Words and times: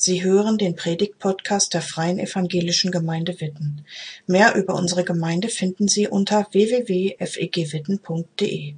Sie 0.00 0.22
hören 0.22 0.58
den 0.58 0.76
Predigt-Podcast 0.76 1.74
der 1.74 1.82
Freien 1.82 2.20
Evangelischen 2.20 2.92
Gemeinde 2.92 3.40
Witten. 3.40 3.84
Mehr 4.28 4.54
über 4.54 4.74
unsere 4.74 5.02
Gemeinde 5.02 5.48
finden 5.48 5.88
Sie 5.88 6.06
unter 6.06 6.46
www.fegwitten.de. 6.52 8.74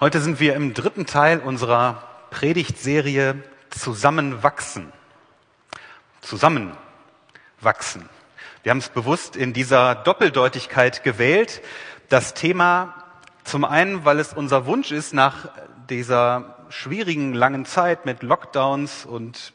Heute 0.00 0.20
sind 0.22 0.40
wir 0.40 0.54
im 0.54 0.72
dritten 0.72 1.04
Teil 1.04 1.40
unserer 1.40 2.02
Predigtserie 2.30 3.42
Zusammenwachsen. 3.68 4.90
Zusammenwachsen. 6.22 8.08
Wir 8.62 8.70
haben 8.70 8.78
es 8.78 8.88
bewusst 8.88 9.36
in 9.36 9.52
dieser 9.52 9.96
Doppeldeutigkeit 9.96 11.04
gewählt. 11.04 11.60
Das 12.08 12.32
Thema 12.32 13.04
zum 13.44 13.66
einen, 13.66 14.06
weil 14.06 14.18
es 14.18 14.32
unser 14.32 14.64
Wunsch 14.64 14.92
ist, 14.92 15.12
nach 15.12 15.50
dieser 15.90 16.54
schwierigen 16.70 17.34
langen 17.34 17.66
Zeit 17.66 18.06
mit 18.06 18.22
Lockdowns 18.22 19.04
und 19.04 19.52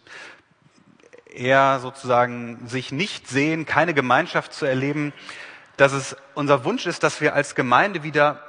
eher 1.34 1.80
sozusagen 1.80 2.68
sich 2.68 2.92
nicht 2.92 3.28
sehen, 3.28 3.66
keine 3.66 3.94
Gemeinschaft 3.94 4.54
zu 4.54 4.66
erleben, 4.66 5.14
dass 5.78 5.94
es 5.94 6.16
unser 6.36 6.64
Wunsch 6.66 6.86
ist, 6.86 7.04
dass 7.04 7.22
wir 7.22 7.34
als 7.34 7.56
Gemeinde 7.56 8.04
wieder 8.04 8.40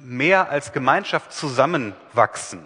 mehr 0.00 0.48
als 0.50 0.72
Gemeinschaft 0.72 1.32
zusammenwachsen, 1.32 2.64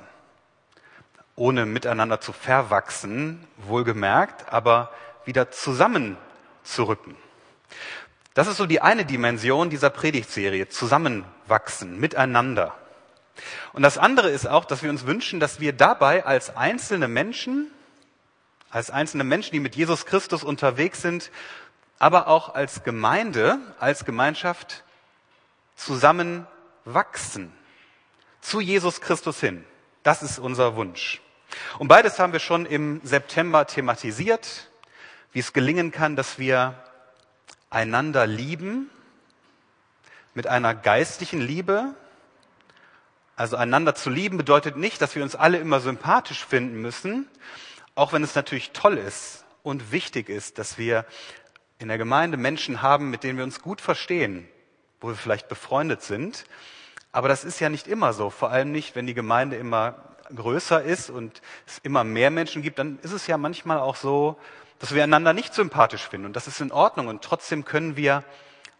ohne 1.35 1.65
miteinander 1.65 2.21
zu 2.21 2.33
verwachsen, 2.33 3.47
wohlgemerkt, 3.57 4.53
aber 4.53 4.91
wieder 5.25 5.51
zusammenzurücken. 5.51 7.17
Das 8.35 8.49
ist 8.49 8.57
so 8.57 8.67
die 8.67 8.81
eine 8.81 9.05
Dimension 9.05 9.71
dieser 9.71 9.91
Predigtserie, 9.91 10.69
zusammenwachsen, 10.69 11.99
miteinander. 11.99 12.75
Und 13.73 13.83
das 13.83 13.99
andere 13.99 14.31
ist 14.31 14.47
auch, 14.47 14.65
dass 14.65 14.83
wir 14.83 14.91
uns 14.91 15.07
wünschen, 15.07 15.41
dass 15.41 15.61
wir 15.61 15.73
dabei 15.73 16.25
als 16.25 16.55
einzelne 16.57 17.09
Menschen 17.09 17.71
als 18.73 18.91
einzelne 18.91 19.23
Menschen, 19.23 19.53
die 19.53 19.61
mit 19.61 19.77
Jesus 19.77 20.07
Christus 20.07 20.43
unterwegs 20.43 21.03
sind, 21.03 21.31
aber 21.99 22.27
auch 22.27 22.55
als 22.55 22.83
Gemeinde, 22.83 23.59
als 23.79 24.05
Gemeinschaft 24.05 24.83
zusammen 25.77 26.47
wachsen 26.85 27.53
zu 28.41 28.61
Jesus 28.61 29.01
Christus 29.01 29.39
hin. 29.39 29.65
Das 30.03 30.23
ist 30.23 30.39
unser 30.39 30.75
Wunsch. 30.75 31.21
Und 31.79 31.89
beides 31.89 32.19
haben 32.19 32.33
wir 32.33 32.41
schon 32.41 32.67
im 32.67 33.01
September 33.05 33.67
thematisiert, 33.67 34.71
wie 35.33 35.39
es 35.39 35.53
gelingen 35.53 35.93
kann, 35.93 36.17
dass 36.17 36.39
wir 36.39 36.75
einander 37.71 38.27
lieben 38.27 38.91
mit 40.35 40.47
einer 40.47 40.75
geistlichen 40.75 41.41
Liebe. 41.41 41.95
Also 43.37 43.57
einander 43.57 43.95
zu 43.95 44.11
lieben 44.11 44.39
bedeutet 44.39 44.77
nicht, 44.77 45.01
dass 45.01 45.15
wir 45.15 45.23
uns 45.23 45.37
alle 45.37 45.59
immer 45.59 45.81
sympathisch 45.81 46.45
finden 46.45 46.81
müssen, 46.81 47.29
auch 47.95 48.13
wenn 48.13 48.23
es 48.23 48.35
natürlich 48.35 48.73
toll 48.73 48.99
ist 48.99 49.45
und 49.63 49.93
wichtig 49.93 50.29
ist, 50.29 50.59
dass 50.59 50.79
wir 50.79 51.05
in 51.79 51.89
der 51.89 51.99
Gemeinde 51.99 52.37
Menschen 52.37 52.83
haben, 52.83 53.11
mit 53.11 53.25
denen 53.25 53.39
wir 53.39 53.45
uns 53.45 53.61
gut 53.61 53.81
verstehen, 53.81 54.49
wo 55.01 55.09
wir 55.09 55.15
vielleicht 55.17 55.49
befreundet 55.49 56.03
sind. 56.03 56.45
Aber 57.11 57.29
das 57.29 57.45
ist 57.45 57.61
ja 57.61 57.69
nicht 57.69 57.89
immer 57.89 58.13
so, 58.13 58.31
vor 58.31 58.51
allem 58.51 58.73
nicht, 58.73 58.95
wenn 58.97 59.07
die 59.07 59.15
Gemeinde 59.15 59.57
immer 59.57 60.13
größer 60.35 60.83
ist 60.83 61.11
und 61.11 61.43
es 61.67 61.79
immer 61.83 62.05
mehr 62.05 62.31
Menschen 62.31 62.63
gibt, 62.63 62.79
dann 62.79 62.99
ist 63.03 63.13
es 63.13 63.27
ja 63.27 63.37
manchmal 63.37 63.79
auch 63.79 63.97
so, 63.97 64.39
dass 64.79 64.95
wir 64.95 65.05
einander 65.05 65.33
nicht 65.33 65.55
sympathisch 65.55 66.09
finden. 66.09 66.27
Und 66.27 66.37
das 66.37 66.49
ist 66.49 66.61
in 66.61 66.73
Ordnung. 66.73 67.09
Und 67.09 67.23
trotzdem 67.23 67.65
können 67.65 67.97
wir 67.97 68.25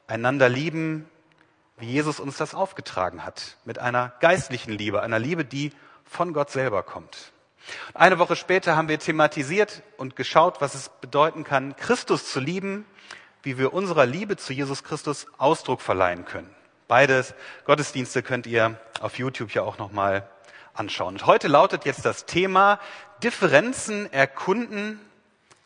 einander 0.07 0.49
lieben, 0.49 1.09
wie 1.79 1.87
Jesus 1.87 2.21
uns 2.21 2.37
das 2.37 2.55
aufgetragen 2.55 3.25
hat. 3.25 3.57
Mit 3.65 3.79
einer 3.79 4.13
geistlichen 4.21 4.73
Liebe, 4.73 5.03
einer 5.03 5.19
Liebe, 5.19 5.45
die 5.45 5.73
von 6.05 6.33
Gott 6.33 6.51
selber 6.51 6.83
kommt. 6.83 7.33
Eine 7.95 8.19
Woche 8.19 8.37
später 8.37 8.77
haben 8.77 8.89
wir 8.89 8.99
thematisiert 8.99 9.83
und 9.97 10.17
geschaut, 10.17 10.61
was 10.61 10.75
es 10.75 10.91
bedeuten 11.01 11.45
kann, 11.45 11.77
Christus 11.77 12.31
zu 12.31 12.41
lieben, 12.41 12.85
wie 13.43 13.59
wir 13.59 13.73
unserer 13.73 14.07
Liebe 14.07 14.37
zu 14.37 14.53
Jesus 14.53 14.85
Christus 14.85 15.27
Ausdruck 15.39 15.81
verleihen 15.81 16.25
können. 16.25 16.55
Beides 16.89 17.35
Gottesdienste 17.65 18.23
könnt 18.23 18.47
ihr 18.47 18.79
auf 19.01 19.19
YouTube 19.19 19.53
ja 19.55 19.63
auch 19.63 19.79
nochmal 19.79 20.29
anschauen. 20.75 21.15
Und 21.15 21.27
heute 21.27 21.49
lautet 21.49 21.85
jetzt 21.85 22.05
das 22.05 22.27
Thema 22.27 22.79
Differenzen 23.23 24.13
erkunden 24.13 25.01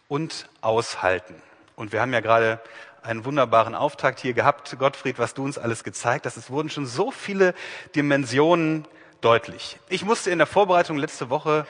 und 0.09 0.49
aushalten. 0.61 1.35
Und 1.75 1.93
wir 1.93 2.01
haben 2.01 2.13
ja 2.13 2.21
gerade 2.21 2.61
einen 3.03 3.25
wunderbaren 3.25 3.75
Auftakt 3.75 4.21
hier 4.21 4.35
gehabt, 4.35 4.77
Gottfried, 4.79 5.19
was 5.19 5.35
du 5.35 5.45
uns 5.45 5.59
alles 5.59 5.85
gezeigt 5.85 6.27
hast. 6.27 6.37
Es 6.37 6.51
wurden 6.51 6.71
schon 6.71 6.87
so 6.87 7.11
viele 7.11 7.55
Dimensionen 7.95 8.87
deutlich. 9.21 9.79
Ich 9.89 10.05
musste 10.05 10.31
in 10.31 10.39
der 10.39 10.47
Vorbereitung 10.47 10.99
letzte 10.99 11.31
Woche 11.31 11.67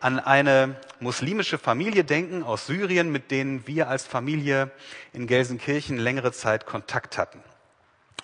an 0.00 0.18
eine 0.18 0.76
muslimische 0.98 1.58
Familie 1.58 2.04
denken 2.04 2.42
aus 2.42 2.66
Syrien, 2.66 3.12
mit 3.12 3.30
denen 3.30 3.66
wir 3.66 3.88
als 3.88 4.06
Familie 4.06 4.70
in 5.12 5.26
Gelsenkirchen 5.26 5.98
längere 5.98 6.32
Zeit 6.32 6.64
Kontakt 6.64 7.18
hatten. 7.18 7.42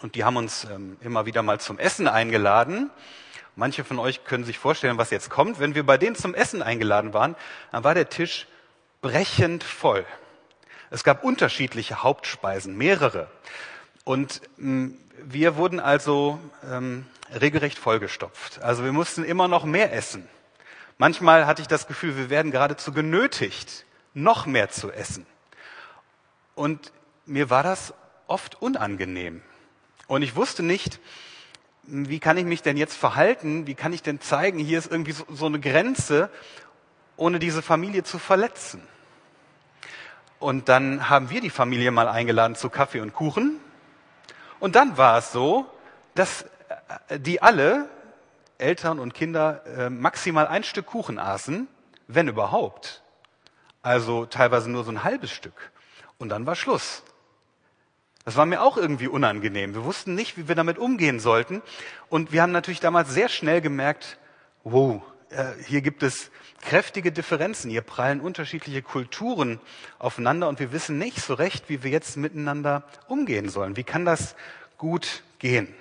Und 0.03 0.15
die 0.15 0.25
haben 0.25 0.37
uns 0.37 0.65
ähm, 0.65 0.97
immer 1.01 1.27
wieder 1.27 1.43
mal 1.43 1.61
zum 1.61 1.79
Essen 1.79 2.09
eingeladen. 2.09 2.91
Manche 3.57 3.85
von 3.85 3.99
euch 3.99 4.25
können 4.25 4.45
sich 4.45 4.59
vorstellen, 4.59 4.99
was 4.99 5.11
jetzt 5.11 5.31
kommt. 5.31 5.59
Wenn 5.59 5.75
wir 5.75 5.85
bei 5.85 5.97
denen 5.99 6.17
zum 6.17 6.35
Essen 6.35 6.63
eingeladen 6.63 7.15
waren, 7.15 7.37
dann 7.73 7.85
war 7.85 7.95
der 7.95 8.09
Tisch 8.09 8.47
brechend 9.01 9.65
voll. 9.65 10.05
Es 10.91 11.05
gab 11.05 11.25
unterschiedliche 11.25 12.03
Hauptspeisen, 12.03 12.77
mehrere. 12.77 13.29
Und 14.07 14.41
ähm, 14.61 14.97
wir 15.25 15.57
wurden 15.57 15.81
also 15.81 16.39
ähm, 16.71 17.07
regelrecht 17.41 17.77
vollgestopft. 17.77 18.63
Also 18.63 18.85
wir 18.85 18.93
mussten 18.93 19.25
immer 19.25 19.49
noch 19.49 19.65
mehr 19.65 19.93
essen. 19.93 20.29
Manchmal 20.97 21.45
hatte 21.45 21.61
ich 21.61 21.67
das 21.67 21.89
Gefühl, 21.89 22.17
wir 22.17 22.31
werden 22.31 22.53
geradezu 22.53 22.93
genötigt, 22.93 23.85
noch 24.15 24.47
mehr 24.47 24.71
zu 24.71 24.93
essen. 24.93 25.27
Und 26.55 26.93
mir 27.27 27.51
war 27.51 27.65
das 27.65 27.95
oft 28.29 28.63
unangenehm. 28.63 29.43
Und 30.07 30.23
ich 30.23 30.37
wusste 30.37 30.63
nicht, 30.63 31.01
wie 31.83 32.21
kann 32.21 32.39
ich 32.39 32.45
mich 32.45 32.63
denn 32.63 32.77
jetzt 32.77 32.97
verhalten? 32.97 33.67
Wie 33.67 33.75
kann 33.75 33.93
ich 33.93 34.05
denn 34.05 34.21
zeigen, 34.21 34.61
hier 34.61 34.79
ist 34.79 34.89
irgendwie 34.89 35.13
so, 35.13 35.25
so 35.31 35.47
eine 35.47 35.59
Grenze, 35.59 36.31
ohne 37.17 37.41
diese 37.41 37.61
Familie 37.61 38.05
zu 38.05 38.21
verletzen? 38.21 38.83
Und 40.39 40.69
dann 40.69 41.09
haben 41.09 41.29
wir 41.29 41.41
die 41.41 41.51
Familie 41.51 41.91
mal 41.91 42.07
eingeladen 42.07 42.55
zu 42.55 42.71
Kaffee 42.71 43.01
und 43.01 43.13
Kuchen. 43.13 43.59
Und 44.61 44.77
dann 44.77 44.97
war 44.97 45.19
es 45.19 45.33
so, 45.33 45.67
dass 46.15 46.47
die 47.11 47.43
alle, 47.43 47.89
Eltern 48.59 48.99
und 48.99 49.15
Kinder, 49.15 49.63
äh, 49.67 49.91
maximal 49.91 50.47
ein 50.47 50.65
Stück 50.65 50.87
Kuchen 50.87 51.19
aßen, 51.19 51.69
wenn 52.09 52.29
überhaupt. 52.29 53.03
Also 53.83 54.27
teilweise 54.27 54.71
nur 54.71 54.85
so 54.85 54.91
ein 54.91 55.05
halbes 55.05 55.31
Stück. 55.31 55.71
Und 56.19 56.31
dann 56.31 56.47
war 56.47 56.57
Schluss. 56.57 57.03
Das 58.25 58.37
war 58.37 58.47
mir 58.47 58.63
auch 58.63 58.77
irgendwie 58.77 59.07
unangenehm. 59.07 59.75
Wir 59.75 59.85
wussten 59.85 60.15
nicht, 60.15 60.37
wie 60.37 60.49
wir 60.49 60.57
damit 60.57 60.79
umgehen 60.79 61.21
sollten. 61.21 61.63
Und 62.09 62.33
wir 62.33 62.43
haben 62.43 62.51
natürlich 62.51 62.81
damals 62.81 63.11
sehr 63.11 63.29
schnell 63.29 63.61
gemerkt, 63.61 64.19
wow, 64.65 64.97
äh, 64.97 65.16
hier 65.67 65.81
gibt 65.81 66.03
es 66.03 66.31
kräftige 66.61 67.13
Differenzen. 67.13 67.71
Hier 67.71 67.83
prallen 67.83 68.21
unterschiedliche 68.21 68.83
Kulturen 68.83 69.61
aufeinander 69.99 70.49
und 70.49 70.61
wir 70.61 70.73
wissen 70.73 70.99
nicht 70.99 71.21
so 71.21 71.35
recht, 71.35 71.69
wie 71.69 71.83
wir 71.83 71.91
jetzt 71.91 72.17
miteinander 72.17 72.85
umgehen 73.09 73.49
sollen. 73.49 73.77
Wie 73.77 73.85
kann 73.85 74.05
das 74.05 74.37
gut 74.79 75.23
gehen? 75.39 75.75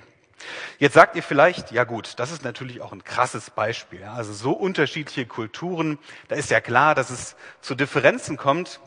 Jetzt 0.79 0.93
sagt 0.93 1.15
ihr 1.15 1.23
vielleicht, 1.23 1.71
ja 1.71 1.85
gut, 1.85 2.19
das 2.19 2.31
ist 2.31 2.43
natürlich 2.43 2.81
auch 2.81 2.91
ein 2.91 3.03
krasses 3.03 3.49
Beispiel. 3.49 4.03
Also 4.03 4.33
so 4.33 4.51
unterschiedliche 4.51 5.25
Kulturen, 5.25 5.97
da 6.27 6.35
ist 6.35 6.49
ja 6.49 6.59
klar, 6.59 6.93
dass 6.93 7.09
es 7.09 7.35
zu 7.61 7.75
Differenzen 7.75 8.37
kommt. 8.37 8.79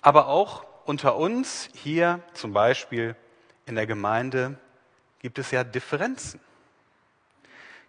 Aber 0.00 0.28
auch 0.28 0.64
unter 0.84 1.16
uns 1.16 1.68
hier 1.74 2.20
zum 2.32 2.52
Beispiel 2.52 3.16
in 3.66 3.74
der 3.74 3.86
Gemeinde 3.86 4.58
gibt 5.20 5.38
es 5.38 5.50
ja 5.50 5.64
Differenzen. 5.64 6.40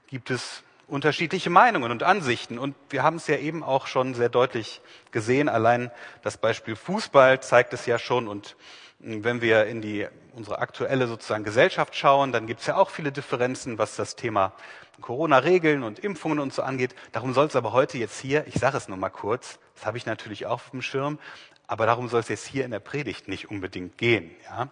Gibt 0.08 0.30
es 0.30 0.64
unterschiedliche 0.94 1.50
Meinungen 1.50 1.92
und 1.92 2.04
Ansichten. 2.04 2.60
Und 2.60 2.76
wir 2.90 3.04
haben 3.04 3.18
es 3.18 3.28
ja 3.28 3.38
eben 3.38 3.64
auch 3.64 3.88
schon 3.88 4.14
sehr 4.14 4.30
deutlich 4.30 4.82
gesehen. 5.12 5.50
Allein 5.50 5.92
das 6.22 6.38
Beispiel 6.38 6.76
Fußball 6.76 7.42
zeigt 7.42 7.74
es 7.74 7.86
ja 7.86 7.98
schon. 7.98 8.28
Und 8.28 8.56
wenn 9.00 9.42
wir 9.42 9.66
in 9.66 9.82
die, 9.82 10.08
unsere 10.34 10.60
aktuelle 10.60 11.08
sozusagen 11.08 11.44
Gesellschaft 11.44 11.96
schauen, 11.96 12.32
dann 12.32 12.48
gibt 12.48 12.62
es 12.62 12.68
ja 12.68 12.78
auch 12.78 12.92
viele 12.92 13.12
Differenzen, 13.12 13.78
was 13.78 13.96
das 13.96 14.16
Thema 14.16 14.54
Corona-Regeln 15.02 15.84
und 15.84 16.00
Impfungen 16.00 16.40
und 16.40 16.54
so 16.54 16.62
angeht. 16.62 16.96
Darum 17.12 17.34
soll 17.34 17.48
es 17.48 17.56
aber 17.56 17.74
heute 17.74 17.98
jetzt 17.98 18.20
hier, 18.20 18.46
ich 18.48 18.56
sage 18.56 18.78
es 18.78 18.88
nur 18.88 18.98
mal 18.98 19.10
kurz, 19.10 19.60
das 19.76 19.86
habe 19.86 19.98
ich 19.98 20.06
natürlich 20.06 20.46
auch 20.46 20.54
auf 20.54 20.70
dem 20.70 20.84
Schirm, 20.84 21.18
aber 21.66 21.88
darum 21.88 22.08
soll 22.08 22.20
es 22.20 22.30
jetzt 22.30 22.46
hier 22.46 22.64
in 22.64 22.72
der 22.72 22.80
Predigt 22.80 23.28
nicht 23.28 23.50
unbedingt 23.50 23.98
gehen. 23.98 24.30
Ja? 24.46 24.70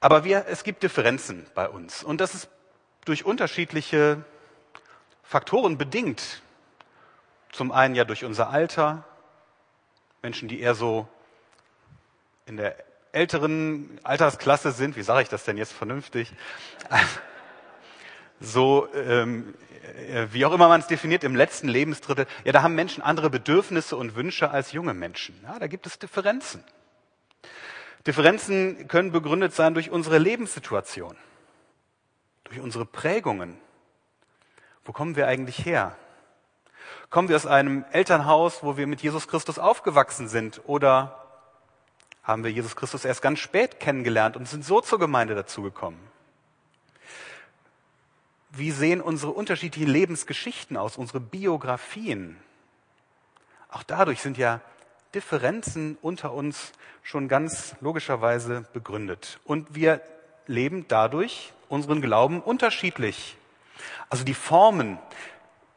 Aber 0.00 0.22
wir, 0.22 0.46
es 0.48 0.62
gibt 0.62 0.84
Differenzen 0.84 1.46
bei 1.54 1.68
uns 1.68 2.04
und 2.04 2.20
das 2.20 2.34
ist 2.34 2.48
durch 3.04 3.24
unterschiedliche 3.24 4.24
Faktoren 5.28 5.76
bedingt. 5.76 6.40
Zum 7.52 7.70
einen 7.70 7.94
ja 7.94 8.04
durch 8.04 8.24
unser 8.24 8.48
Alter, 8.48 9.04
Menschen, 10.22 10.48
die 10.48 10.58
eher 10.58 10.74
so 10.74 11.06
in 12.46 12.56
der 12.56 12.76
älteren 13.12 14.00
Altersklasse 14.04 14.72
sind, 14.72 14.96
wie 14.96 15.02
sage 15.02 15.20
ich 15.20 15.28
das 15.28 15.44
denn 15.44 15.58
jetzt 15.58 15.74
vernünftig? 15.74 16.32
so, 18.40 18.88
ähm, 18.94 19.54
äh, 20.08 20.28
wie 20.30 20.46
auch 20.46 20.52
immer 20.54 20.66
man 20.66 20.80
es 20.80 20.86
definiert, 20.86 21.24
im 21.24 21.36
letzten 21.36 21.68
Lebensdrittel, 21.68 22.26
ja, 22.44 22.52
da 22.52 22.62
haben 22.62 22.74
Menschen 22.74 23.02
andere 23.02 23.28
Bedürfnisse 23.28 23.98
und 23.98 24.14
Wünsche 24.14 24.50
als 24.50 24.72
junge 24.72 24.94
Menschen. 24.94 25.38
Ja, 25.42 25.58
da 25.58 25.66
gibt 25.66 25.86
es 25.86 25.98
Differenzen. 25.98 26.64
Differenzen 28.06 28.88
können 28.88 29.12
begründet 29.12 29.52
sein 29.52 29.74
durch 29.74 29.90
unsere 29.90 30.16
Lebenssituation, 30.16 31.18
durch 32.44 32.60
unsere 32.60 32.86
Prägungen. 32.86 33.58
Wo 34.88 34.92
kommen 34.92 35.16
wir 35.16 35.28
eigentlich 35.28 35.66
her? 35.66 35.94
Kommen 37.10 37.28
wir 37.28 37.36
aus 37.36 37.44
einem 37.44 37.84
Elternhaus, 37.92 38.62
wo 38.62 38.78
wir 38.78 38.86
mit 38.86 39.02
Jesus 39.02 39.28
Christus 39.28 39.58
aufgewachsen 39.58 40.28
sind? 40.28 40.62
Oder 40.64 41.26
haben 42.22 42.42
wir 42.42 42.50
Jesus 42.50 42.74
Christus 42.74 43.04
erst 43.04 43.20
ganz 43.20 43.38
spät 43.38 43.80
kennengelernt 43.80 44.34
und 44.34 44.48
sind 44.48 44.64
so 44.64 44.80
zur 44.80 44.98
Gemeinde 44.98 45.34
dazugekommen? 45.34 46.00
Wie 48.48 48.70
sehen 48.70 49.02
unsere 49.02 49.32
unterschiedlichen 49.32 49.90
Lebensgeschichten 49.90 50.78
aus, 50.78 50.96
unsere 50.96 51.20
Biografien? 51.20 52.38
Auch 53.68 53.82
dadurch 53.82 54.22
sind 54.22 54.38
ja 54.38 54.62
Differenzen 55.14 55.98
unter 56.00 56.32
uns 56.32 56.72
schon 57.02 57.28
ganz 57.28 57.76
logischerweise 57.82 58.64
begründet. 58.72 59.38
Und 59.44 59.74
wir 59.74 60.00
leben 60.46 60.86
dadurch 60.88 61.52
unseren 61.68 62.00
Glauben 62.00 62.40
unterschiedlich. 62.40 63.36
Also 64.08 64.24
die 64.24 64.34
Formen, 64.34 64.98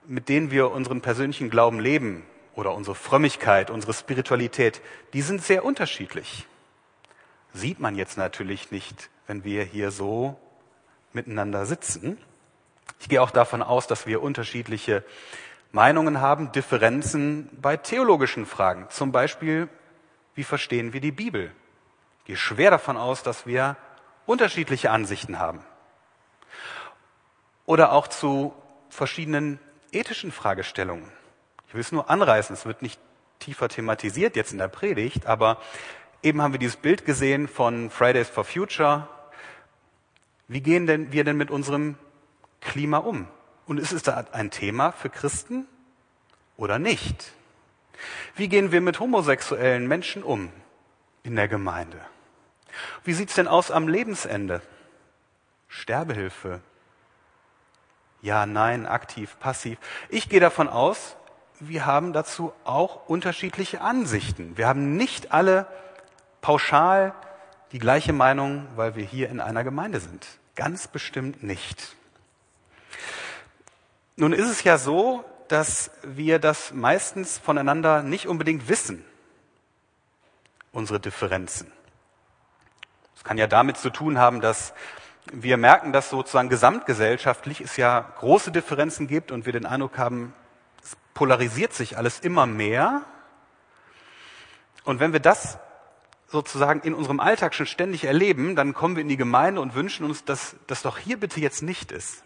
mit 0.06 0.30
denen 0.30 0.52
wir 0.52 0.72
unseren 0.72 1.02
persönlichen 1.02 1.50
Glauben 1.50 1.80
leben 1.80 2.26
oder 2.56 2.74
unsere 2.74 2.96
Frömmigkeit, 2.96 3.70
unsere 3.70 3.94
Spiritualität, 3.94 4.82
die 5.14 5.22
sind 5.22 5.44
sehr 5.44 5.64
unterschiedlich. 5.66 6.48
Sieht 7.54 7.80
man 7.80 7.96
jetzt 7.96 8.18
natürlich 8.18 8.72
nicht, 8.72 9.10
wenn 9.28 9.44
wir 9.44 9.64
hier 9.64 9.92
so 9.92 10.40
miteinander 11.14 11.66
sitzen. 11.66 12.18
Ich 13.00 13.10
gehe 13.10 13.22
auch 13.22 13.32
davon 13.32 13.62
aus, 13.62 13.88
dass 13.88 14.06
wir 14.06 14.22
unterschiedliche 14.22 15.04
Meinungen 15.72 16.22
haben, 16.22 16.52
Differenzen 16.52 17.50
bei 17.62 17.78
theologischen 17.78 18.46
Fragen. 18.46 18.88
Zum 18.90 19.12
Beispiel, 19.12 19.70
wie 20.36 20.44
verstehen 20.44 20.94
wir 20.94 21.02
die 21.02 21.12
Bibel? 21.12 21.52
Ich 22.20 22.26
gehe 22.26 22.38
schwer 22.38 22.72
davon 22.72 22.98
aus, 22.98 23.24
dass 23.24 23.46
wir 23.46 23.78
unterschiedliche 24.26 24.92
Ansichten 24.92 25.40
haben. 25.40 25.64
Oder 27.66 27.92
auch 27.92 28.08
zu 28.08 28.54
verschiedenen 28.90 29.60
ethischen 29.92 30.32
Fragestellungen. 30.32 31.12
Ich 31.68 31.74
will 31.74 31.82
es 31.82 31.92
nur 31.92 32.10
anreißen, 32.10 32.54
es 32.54 32.66
wird 32.66 32.82
nicht 32.82 33.00
tiefer 33.40 33.70
thematisiert 33.70 34.36
jetzt 34.36 34.52
in 34.52 34.58
der 34.58 34.68
Predigt, 34.68 35.26
aber 35.26 35.58
eben 36.24 36.42
haben 36.42 36.54
wir 36.54 36.60
dieses 36.60 36.78
Bild 36.78 37.06
gesehen 37.06 37.48
von 37.48 37.90
Fridays 37.90 38.30
for 38.30 38.44
Future. 38.44 39.08
Wie 40.48 40.62
gehen 40.62 40.86
denn 40.86 41.12
wir 41.12 41.24
denn 41.24 41.38
mit 41.38 41.50
unserem 41.50 41.98
Klima 42.60 42.98
um? 42.98 43.28
Und 43.66 43.80
ist 43.80 43.94
es 43.94 44.04
da 44.04 44.26
ein 44.32 44.52
Thema 44.52 44.92
für 44.92 45.10
Christen 45.10 45.66
oder 46.58 46.78
nicht? 46.78 47.32
Wie 48.36 48.48
gehen 48.48 48.72
wir 48.72 48.82
mit 48.82 49.00
homosexuellen 49.00 49.88
Menschen 49.88 50.24
um 50.24 50.52
in 51.24 51.36
der 51.36 51.48
Gemeinde? 51.48 52.00
Wie 53.04 53.14
sieht's 53.14 53.36
denn 53.36 53.48
aus 53.48 53.72
am 53.72 53.88
Lebensende? 53.88 54.62
Sterbehilfe? 55.68 56.62
Ja, 58.22 58.46
nein, 58.46 58.86
aktiv, 58.86 59.38
passiv. 59.40 59.80
Ich 60.10 60.30
gehe 60.30 60.40
davon 60.40 60.70
aus, 60.70 61.16
wir 61.60 61.86
haben 61.86 62.14
dazu 62.14 62.54
auch 62.64 63.08
unterschiedliche 63.08 63.82
Ansichten. 63.82 64.58
Wir 64.58 64.68
haben 64.68 64.96
nicht 64.96 65.32
alle 65.32 65.68
pauschal 66.42 67.14
die 67.72 67.80
gleiche 67.80 68.14
Meinung, 68.14 68.68
weil 68.76 68.96
wir 68.96 69.06
hier 69.06 69.30
in 69.30 69.40
einer 69.40 69.64
Gemeinde 69.64 70.00
sind. 70.00 70.28
Ganz 70.56 70.88
bestimmt 70.88 71.44
nicht. 71.44 71.96
Nun 74.16 74.34
ist 74.34 74.50
es 74.50 74.64
ja 74.64 74.78
so, 74.78 75.24
dass 75.48 75.92
wir 76.04 76.40
das 76.40 76.74
meistens 76.74 77.38
voneinander 77.38 78.04
nicht 78.04 78.28
unbedingt 78.28 78.70
wissen, 78.70 79.04
unsere 80.72 81.00
Differenzen. 81.00 81.72
Es 83.16 83.24
kann 83.24 83.38
ja 83.38 83.48
damit 83.48 83.78
zu 83.78 83.90
tun 83.90 84.18
haben, 84.18 84.42
dass 84.42 84.74
wir 85.32 85.58
merken, 85.58 85.94
dass 85.94 86.10
sozusagen 86.10 86.50
gesamtgesellschaftlich 86.50 87.62
es 87.62 87.78
ja 87.78 88.14
große 88.20 88.52
Differenzen 88.52 89.08
gibt 89.08 89.32
und 89.32 89.46
wir 89.46 89.54
den 89.54 89.66
Eindruck 89.66 89.98
haben, 89.98 90.34
es 90.84 90.98
polarisiert 91.14 91.74
sich 91.74 91.98
alles 91.98 92.20
immer 92.20 92.46
mehr. 92.46 93.04
Und 94.84 95.00
wenn 95.00 95.14
wir 95.14 95.20
das 95.20 95.60
sozusagen 96.28 96.82
in 96.82 96.94
unserem 96.94 97.20
Alltag 97.20 97.54
schon 97.54 97.66
ständig 97.66 98.06
erleben, 98.06 98.56
dann 98.56 98.74
kommen 98.74 98.96
wir 98.96 99.02
in 99.02 99.10
die 99.10 99.18
Gemeinde 99.18 99.62
und 99.62 99.76
wünschen 99.76 100.06
uns, 100.06 100.24
dass 100.24 100.56
das 100.68 100.82
doch 100.82 100.98
hier 100.98 101.20
bitte 101.20 101.40
jetzt 101.40 101.62
nicht 101.62 101.92
ist. 101.92 102.24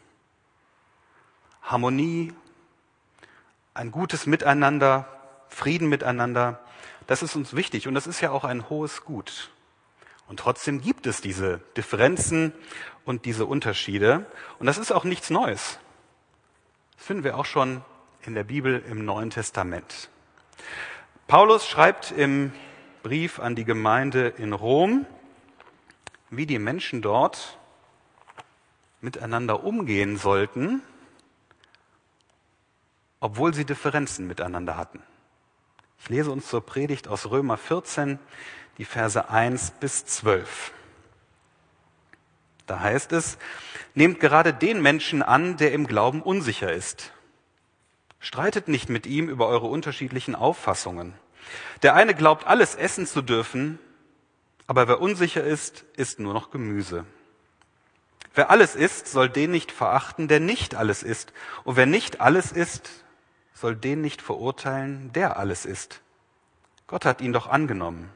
Harmonie, 1.63 2.33
ein 3.73 3.91
gutes 3.91 4.27
Miteinander, 4.27 5.07
Frieden 5.49 5.89
miteinander, 5.89 6.59
das 7.07 7.23
ist 7.23 7.35
uns 7.35 7.55
wichtig 7.55 7.87
und 7.87 7.93
das 7.93 8.07
ist 8.07 8.21
ja 8.21 8.31
auch 8.31 8.43
ein 8.43 8.69
hohes 8.69 9.03
Gut. 9.03 9.51
Und 10.27 10.39
trotzdem 10.39 10.81
gibt 10.81 11.07
es 11.07 11.21
diese 11.21 11.59
Differenzen 11.77 12.53
und 13.05 13.25
diese 13.25 13.45
Unterschiede 13.45 14.25
und 14.59 14.65
das 14.65 14.77
ist 14.77 14.91
auch 14.91 15.03
nichts 15.03 15.29
Neues. 15.29 15.79
Das 16.95 17.05
finden 17.05 17.23
wir 17.23 17.37
auch 17.37 17.45
schon 17.45 17.83
in 18.23 18.33
der 18.33 18.43
Bibel 18.43 18.83
im 18.89 19.05
Neuen 19.05 19.29
Testament. 19.29 20.09
Paulus 21.27 21.67
schreibt 21.67 22.11
im 22.11 22.51
Brief 23.03 23.39
an 23.39 23.55
die 23.55 23.65
Gemeinde 23.65 24.29
in 24.29 24.53
Rom, 24.53 25.05
wie 26.31 26.47
die 26.47 26.59
Menschen 26.59 27.01
dort 27.01 27.59
miteinander 29.01 29.63
umgehen 29.63 30.17
sollten, 30.17 30.81
obwohl 33.19 33.53
sie 33.53 33.65
Differenzen 33.65 34.25
miteinander 34.27 34.75
hatten. 34.75 35.01
Ich 35.99 36.09
lese 36.09 36.31
uns 36.31 36.47
zur 36.47 36.65
Predigt 36.65 37.07
aus 37.07 37.29
Römer 37.29 37.57
14, 37.57 38.19
die 38.77 38.85
Verse 38.85 39.29
1 39.29 39.71
bis 39.79 40.05
12. 40.05 40.71
Da 42.65 42.79
heißt 42.79 43.11
es, 43.11 43.37
nehmt 43.93 44.19
gerade 44.19 44.53
den 44.53 44.81
Menschen 44.81 45.21
an, 45.21 45.57
der 45.57 45.71
im 45.71 45.87
Glauben 45.87 46.21
unsicher 46.21 46.71
ist. 46.71 47.11
Streitet 48.19 48.67
nicht 48.67 48.89
mit 48.89 49.05
ihm 49.05 49.29
über 49.29 49.47
eure 49.47 49.67
unterschiedlichen 49.67 50.35
Auffassungen. 50.35 51.13
Der 51.83 51.93
eine 51.93 52.15
glaubt, 52.15 52.47
alles 52.47 52.73
essen 52.73 53.05
zu 53.05 53.21
dürfen, 53.21 53.77
aber 54.67 54.87
wer 54.87 54.99
unsicher 54.99 55.43
ist, 55.43 55.85
isst 55.95 56.19
nur 56.19 56.33
noch 56.33 56.49
Gemüse. 56.49 57.05
Wer 58.33 58.49
alles 58.49 58.75
isst, 58.75 59.07
soll 59.07 59.29
den 59.29 59.51
nicht 59.51 59.71
verachten, 59.71 60.27
der 60.27 60.39
nicht 60.39 60.75
alles 60.75 61.03
isst. 61.03 61.33
Und 61.63 61.77
wer 61.77 61.85
nicht 61.85 62.19
alles 62.19 62.51
isst, 62.51 62.89
soll 63.53 63.75
den 63.75 64.01
nicht 64.01 64.21
verurteilen, 64.21 65.13
der 65.13 65.37
alles 65.37 65.65
ist. 65.65 66.01
Gott 66.87 67.05
hat 67.05 67.21
ihn 67.21 67.31
doch 67.31 67.47
angenommen. 67.47 68.09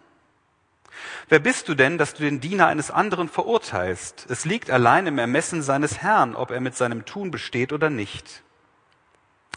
Wer 1.28 1.40
bist 1.40 1.70
du 1.70 1.76
denn, 1.76 1.98
dass 1.98 2.14
du 2.14 2.24
den 2.24 2.40
Diener 2.40 2.68
eines 2.68 2.92
anderen 2.92 3.30
verurteilst? 3.30 4.26
Es 4.30 4.46
liegt 4.46 4.70
allein 4.70 5.08
im 5.08 5.18
Ermessen 5.18 5.62
seines 5.62 6.02
Herrn, 6.02 6.36
ob 6.36 6.52
er 6.52 6.62
mit 6.62 6.76
seinem 6.76 7.06
Tun 7.06 7.32
besteht 7.32 7.74
oder 7.74 7.90
nicht. 7.90 8.44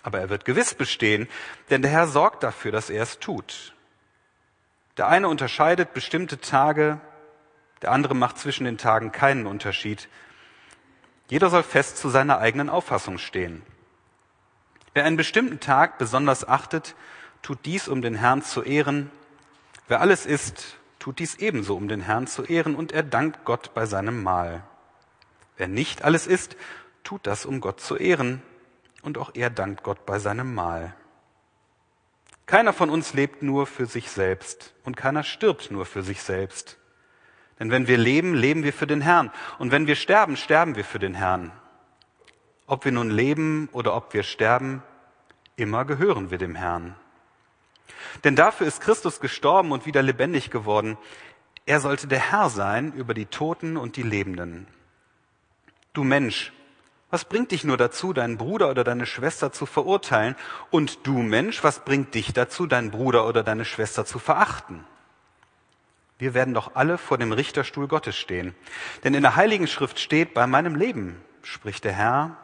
Aber 0.02 0.18
er 0.20 0.30
wird 0.30 0.44
gewiss 0.44 0.74
bestehen, 0.74 1.28
denn 1.70 1.82
der 1.82 1.90
Herr 1.90 2.06
sorgt 2.06 2.42
dafür, 2.42 2.72
dass 2.72 2.90
er 2.90 3.02
es 3.02 3.18
tut. 3.18 3.74
Der 4.96 5.08
eine 5.08 5.28
unterscheidet 5.28 5.94
bestimmte 5.94 6.40
Tage, 6.40 7.00
der 7.80 7.92
andere 7.92 8.14
macht 8.14 8.38
zwischen 8.38 8.64
den 8.64 8.78
Tagen 8.78 9.12
keinen 9.12 9.46
Unterschied. 9.46 10.08
Jeder 11.28 11.50
soll 11.50 11.62
fest 11.62 11.96
zu 11.96 12.10
seiner 12.10 12.38
eigenen 12.38 12.68
Auffassung 12.68 13.18
stehen. 13.18 13.62
Wer 14.94 15.04
einen 15.04 15.16
bestimmten 15.16 15.60
Tag 15.60 15.98
besonders 15.98 16.46
achtet, 16.46 16.94
tut 17.40 17.64
dies, 17.64 17.88
um 17.88 18.02
den 18.02 18.14
Herrn 18.14 18.42
zu 18.42 18.62
ehren. 18.62 19.10
Wer 19.88 20.00
alles 20.00 20.26
isst, 20.26 20.76
tut 21.02 21.18
dies 21.18 21.34
ebenso, 21.34 21.74
um 21.74 21.88
den 21.88 22.00
Herrn 22.00 22.28
zu 22.28 22.44
ehren, 22.44 22.76
und 22.76 22.92
er 22.92 23.02
dankt 23.02 23.44
Gott 23.44 23.74
bei 23.74 23.86
seinem 23.86 24.22
Mahl. 24.22 24.62
Wer 25.56 25.66
nicht 25.66 26.04
alles 26.04 26.28
isst, 26.28 26.56
tut 27.02 27.26
das, 27.26 27.44
um 27.44 27.60
Gott 27.60 27.80
zu 27.80 27.96
ehren, 27.96 28.40
und 29.02 29.18
auch 29.18 29.32
er 29.34 29.50
dankt 29.50 29.82
Gott 29.82 30.06
bei 30.06 30.20
seinem 30.20 30.54
Mahl. 30.54 30.94
Keiner 32.46 32.72
von 32.72 32.88
uns 32.88 33.14
lebt 33.14 33.42
nur 33.42 33.66
für 33.66 33.86
sich 33.86 34.12
selbst, 34.12 34.74
und 34.84 34.96
keiner 34.96 35.24
stirbt 35.24 35.72
nur 35.72 35.86
für 35.86 36.04
sich 36.04 36.22
selbst. 36.22 36.78
Denn 37.58 37.72
wenn 37.72 37.88
wir 37.88 37.98
leben, 37.98 38.34
leben 38.34 38.62
wir 38.62 38.72
für 38.72 38.86
den 38.86 39.00
Herrn, 39.00 39.32
und 39.58 39.72
wenn 39.72 39.88
wir 39.88 39.96
sterben, 39.96 40.36
sterben 40.36 40.76
wir 40.76 40.84
für 40.84 41.00
den 41.00 41.14
Herrn. 41.14 41.50
Ob 42.68 42.84
wir 42.84 42.92
nun 42.92 43.10
leben 43.10 43.68
oder 43.72 43.96
ob 43.96 44.14
wir 44.14 44.22
sterben, 44.22 44.84
immer 45.56 45.84
gehören 45.84 46.30
wir 46.30 46.38
dem 46.38 46.54
Herrn. 46.54 46.94
Denn 48.24 48.36
dafür 48.36 48.66
ist 48.66 48.80
Christus 48.80 49.20
gestorben 49.20 49.72
und 49.72 49.86
wieder 49.86 50.02
lebendig 50.02 50.50
geworden. 50.50 50.98
Er 51.66 51.80
sollte 51.80 52.06
der 52.06 52.32
Herr 52.32 52.50
sein 52.50 52.92
über 52.92 53.14
die 53.14 53.26
Toten 53.26 53.76
und 53.76 53.96
die 53.96 54.02
Lebenden. 54.02 54.66
Du 55.92 56.04
Mensch, 56.04 56.52
was 57.10 57.26
bringt 57.26 57.50
dich 57.50 57.62
nur 57.62 57.76
dazu, 57.76 58.14
deinen 58.14 58.38
Bruder 58.38 58.70
oder 58.70 58.84
deine 58.84 59.04
Schwester 59.04 59.52
zu 59.52 59.66
verurteilen? 59.66 60.34
Und 60.70 61.06
du 61.06 61.18
Mensch, 61.18 61.62
was 61.62 61.84
bringt 61.84 62.14
dich 62.14 62.32
dazu, 62.32 62.66
deinen 62.66 62.90
Bruder 62.90 63.28
oder 63.28 63.42
deine 63.42 63.66
Schwester 63.66 64.06
zu 64.06 64.18
verachten? 64.18 64.84
Wir 66.18 66.32
werden 66.32 66.54
doch 66.54 66.74
alle 66.74 66.96
vor 66.96 67.18
dem 67.18 67.32
Richterstuhl 67.32 67.86
Gottes 67.86 68.16
stehen. 68.16 68.54
Denn 69.04 69.12
in 69.12 69.22
der 69.22 69.36
Heiligen 69.36 69.66
Schrift 69.66 69.98
steht, 69.98 70.32
bei 70.32 70.46
meinem 70.46 70.74
Leben, 70.74 71.20
spricht 71.42 71.84
der 71.84 71.92
Herr, 71.92 72.36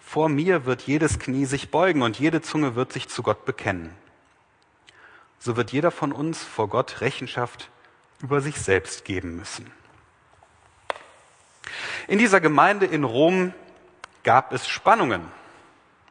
Vor 0.00 0.28
mir 0.28 0.66
wird 0.66 0.82
jedes 0.82 1.18
Knie 1.18 1.46
sich 1.46 1.70
beugen 1.70 2.02
und 2.02 2.18
jede 2.18 2.42
Zunge 2.42 2.74
wird 2.74 2.92
sich 2.92 3.08
zu 3.08 3.22
Gott 3.22 3.46
bekennen. 3.46 3.94
So 5.44 5.56
wird 5.56 5.72
jeder 5.72 5.90
von 5.90 6.12
uns 6.12 6.44
vor 6.44 6.68
Gott 6.68 7.00
Rechenschaft 7.00 7.68
über 8.22 8.40
sich 8.40 8.60
selbst 8.60 9.04
geben 9.04 9.34
müssen. 9.34 9.68
In 12.06 12.20
dieser 12.20 12.40
Gemeinde 12.40 12.86
in 12.86 13.02
Rom 13.02 13.52
gab 14.22 14.52
es 14.52 14.68
Spannungen, 14.68 15.22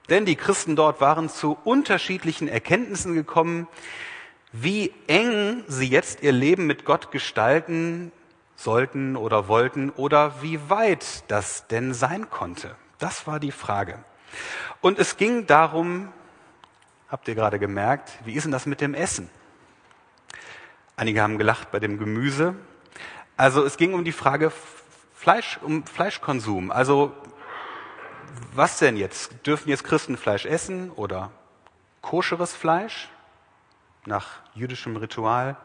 denn 0.10 0.26
die 0.26 0.36
Christen 0.36 0.76
dort 0.76 1.00
waren 1.00 1.30
zu 1.30 1.58
unterschiedlichen 1.64 2.50
Erkenntnissen 2.50 3.14
gekommen, 3.14 3.70
wie 4.52 4.94
eng 5.08 5.64
sie 5.70 5.88
jetzt 5.88 6.24
ihr 6.24 6.34
Leben 6.34 6.68
mit 6.68 6.84
Gott 6.84 7.10
gestalten 7.12 8.12
sollten 8.58 9.16
oder 9.16 9.48
wollten 9.48 9.92
oder 9.92 10.42
wie 10.42 10.60
weit 10.70 11.24
das 11.30 11.68
denn 11.68 11.94
sein 11.94 12.30
konnte. 12.30 12.76
Das 13.00 13.28
war 13.28 13.40
die 13.40 13.54
Frage. 13.54 14.04
Und 14.82 15.00
es 15.00 15.16
ging 15.16 15.48
darum, 15.48 16.12
habt 17.12 17.28
ihr 17.28 17.36
gerade 17.36 17.60
gemerkt, 17.60 18.14
wie 18.24 18.34
ist 18.34 18.46
denn 18.46 18.52
das 18.52 18.66
mit 18.66 18.82
dem 18.82 18.94
Essen? 18.94 19.30
Einige 20.96 21.22
haben 21.22 21.38
gelacht 21.38 21.72
bei 21.72 21.80
dem 21.80 22.00
Gemüse. 22.00 22.56
Also 23.36 23.66
es 23.66 23.78
ging 23.78 23.94
um 23.94 24.06
die 24.06 24.12
Frage 24.14 24.52
Fleisch, 25.14 25.60
um 25.62 25.86
Fleischkonsum. 25.86 26.72
Also 26.72 27.14
was 28.54 28.80
denn 28.80 28.98
jetzt? 28.98 29.46
Dürfen 29.46 29.70
jetzt 29.70 29.84
Christen 29.84 30.18
Fleisch 30.18 30.46
essen 30.46 30.90
oder 30.92 31.32
koscheres 32.02 32.54
Fleisch 32.54 33.10
nach 34.06 34.28
jüdischem 34.56 34.96
Ritual 34.96 35.58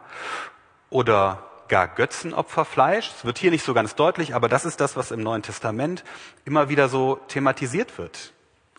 oder 0.91 1.45
gar 1.69 1.89
Götzenopferfleisch? 1.89 3.11
Es 3.19 3.25
wird 3.25 3.39
hier 3.39 3.51
nicht 3.51 3.65
so 3.65 3.73
ganz 3.73 3.95
deutlich, 3.95 4.35
aber 4.35 4.49
das 4.49 4.65
ist 4.65 4.81
das, 4.81 4.97
was 4.97 5.11
im 5.11 5.21
Neuen 5.21 5.43
Testament 5.43 6.05
immer 6.45 6.69
wieder 6.69 6.89
so 6.89 7.21
thematisiert 7.29 7.99
wird. 7.99 8.33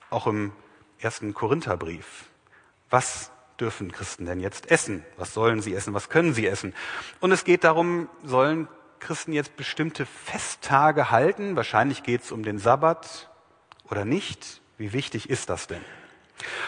Auch 0.09 0.27
im 0.27 0.51
ersten 1.00 1.33
Korintherbrief. 1.33 2.26
Was 2.89 3.32
dürfen 3.60 3.91
Christen 3.91 4.25
denn 4.25 4.39
jetzt 4.39 4.72
essen? 4.72 5.03
Was 5.17 5.34
sollen 5.34 5.62
sie 5.62 5.74
essen? 5.74 5.94
Was 5.94 6.10
können 6.10 6.34
sie 6.34 6.48
essen? 6.48 6.74
Und 7.20 7.32
es 7.32 7.44
geht 7.44 7.63
darum, 7.63 8.10
sollen 8.24 8.67
Christen 9.00 9.34
jetzt 9.34 9.56
bestimmte 9.58 10.06
Festtage 10.06 11.12
halten? 11.12 11.56
Wahrscheinlich 11.56 12.03
geht 12.03 12.24
es 12.24 12.32
um 12.32 12.44
den 12.44 12.60
Sabbat 12.60 13.29
oder 13.89 14.06
nicht. 14.06 14.62
Wie 14.77 14.94
wichtig 14.94 15.29
ist 15.29 15.50
das 15.50 15.67
denn? 15.67 15.82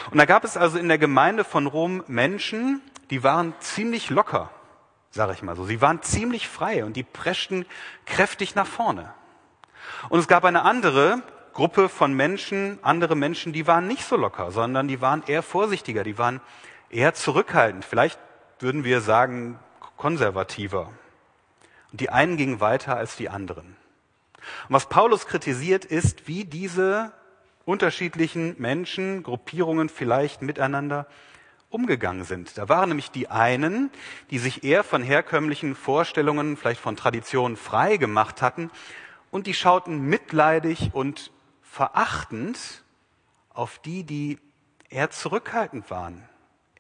Und 0.10 0.18
da 0.18 0.26
gab 0.26 0.44
es 0.44 0.58
also 0.58 0.80
in 0.80 0.88
der 0.88 0.98
Gemeinde 0.98 1.44
von 1.44 1.68
Rom 1.68 2.04
Menschen, 2.08 2.82
die 3.12 3.24
waren 3.24 3.54
ziemlich 3.60 4.10
locker, 4.10 4.50
sage 5.12 5.34
ich 5.34 5.44
mal 5.44 5.56
so. 5.56 5.66
Sie 5.66 5.82
waren 5.82 6.02
ziemlich 6.02 6.48
frei 6.48 6.84
und 6.86 6.94
die 6.94 7.04
preschten 7.04 7.66
kräftig 8.06 8.56
nach 8.56 8.68
vorne. 8.68 9.14
Und 10.10 10.20
es 10.20 10.28
gab 10.28 10.44
eine 10.46 10.64
andere 10.64 11.22
Gruppe 11.54 11.90
von 11.90 12.14
Menschen, 12.14 12.80
andere 12.82 13.16
Menschen, 13.16 13.54
die 13.54 13.68
waren 13.68 13.88
nicht 13.88 14.04
so 14.04 14.16
locker, 14.16 14.52
sondern 14.52 14.88
die 14.88 15.02
waren 15.02 15.24
eher 15.26 15.44
vorsichtiger, 15.44 16.04
die 16.04 16.18
waren 16.18 16.42
eher 16.90 17.14
zurückhaltend. 17.14 17.86
Vielleicht 17.86 18.20
würden 18.60 18.84
wir 18.84 19.02
sagen 19.02 19.60
konservativer. 19.98 20.92
Und 21.92 22.02
die 22.02 22.10
einen 22.10 22.38
gingen 22.38 22.62
weiter 22.62 22.96
als 22.96 23.16
die 23.16 23.30
anderen. 23.30 23.76
Und 24.68 24.70
was 24.70 24.88
Paulus 24.88 25.26
kritisiert, 25.26 25.86
ist, 25.86 26.28
wie 26.28 26.46
diese 26.46 27.12
unterschiedlichen 27.66 28.56
Menschen, 28.58 29.24
Gruppierungen 29.24 29.90
vielleicht 29.90 30.42
miteinander 30.42 31.08
umgegangen 31.70 32.24
sind. 32.24 32.58
Da 32.58 32.68
waren 32.68 32.90
nämlich 32.90 33.12
die 33.12 33.30
einen, 33.30 33.92
die 34.32 34.40
sich 34.40 34.64
eher 34.64 34.84
von 34.84 35.04
herkömmlichen 35.04 35.76
Vorstellungen, 35.76 36.58
vielleicht 36.58 36.82
von 36.82 36.96
Traditionen 36.96 37.58
frei 37.58 37.98
gemacht 37.98 38.42
hatten 38.42 38.72
und 39.30 39.46
die 39.46 39.54
schauten 39.54 40.02
mitleidig 40.02 40.92
und 40.94 41.32
verachtend 41.72 42.84
auf 43.50 43.80
die, 43.80 44.04
die 44.04 44.40
eher 44.90 45.12
zurückhaltend 45.12 45.90
waren, 45.92 46.28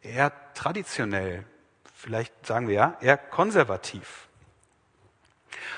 eher 0.02 0.32
traditionell, 0.54 1.46
vielleicht 1.94 2.46
sagen 2.46 2.68
wir 2.68 2.76
ja, 2.76 2.98
eher 3.02 3.18
konservativ. 3.18 4.28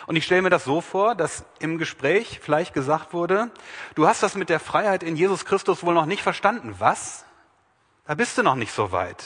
Und 0.07 0.15
ich 0.15 0.25
stelle 0.25 0.41
mir 0.41 0.49
das 0.49 0.63
so 0.63 0.81
vor, 0.81 1.15
dass 1.15 1.45
im 1.59 1.77
Gespräch 1.77 2.39
vielleicht 2.41 2.73
gesagt 2.73 3.13
wurde, 3.13 3.51
du 3.95 4.07
hast 4.07 4.23
das 4.23 4.35
mit 4.35 4.49
der 4.49 4.59
Freiheit 4.59 5.03
in 5.03 5.15
Jesus 5.15 5.45
Christus 5.45 5.83
wohl 5.83 5.93
noch 5.93 6.05
nicht 6.05 6.23
verstanden. 6.23 6.75
Was? 6.79 7.25
Da 8.05 8.15
bist 8.15 8.37
du 8.37 8.43
noch 8.43 8.55
nicht 8.55 8.73
so 8.73 8.91
weit. 8.91 9.23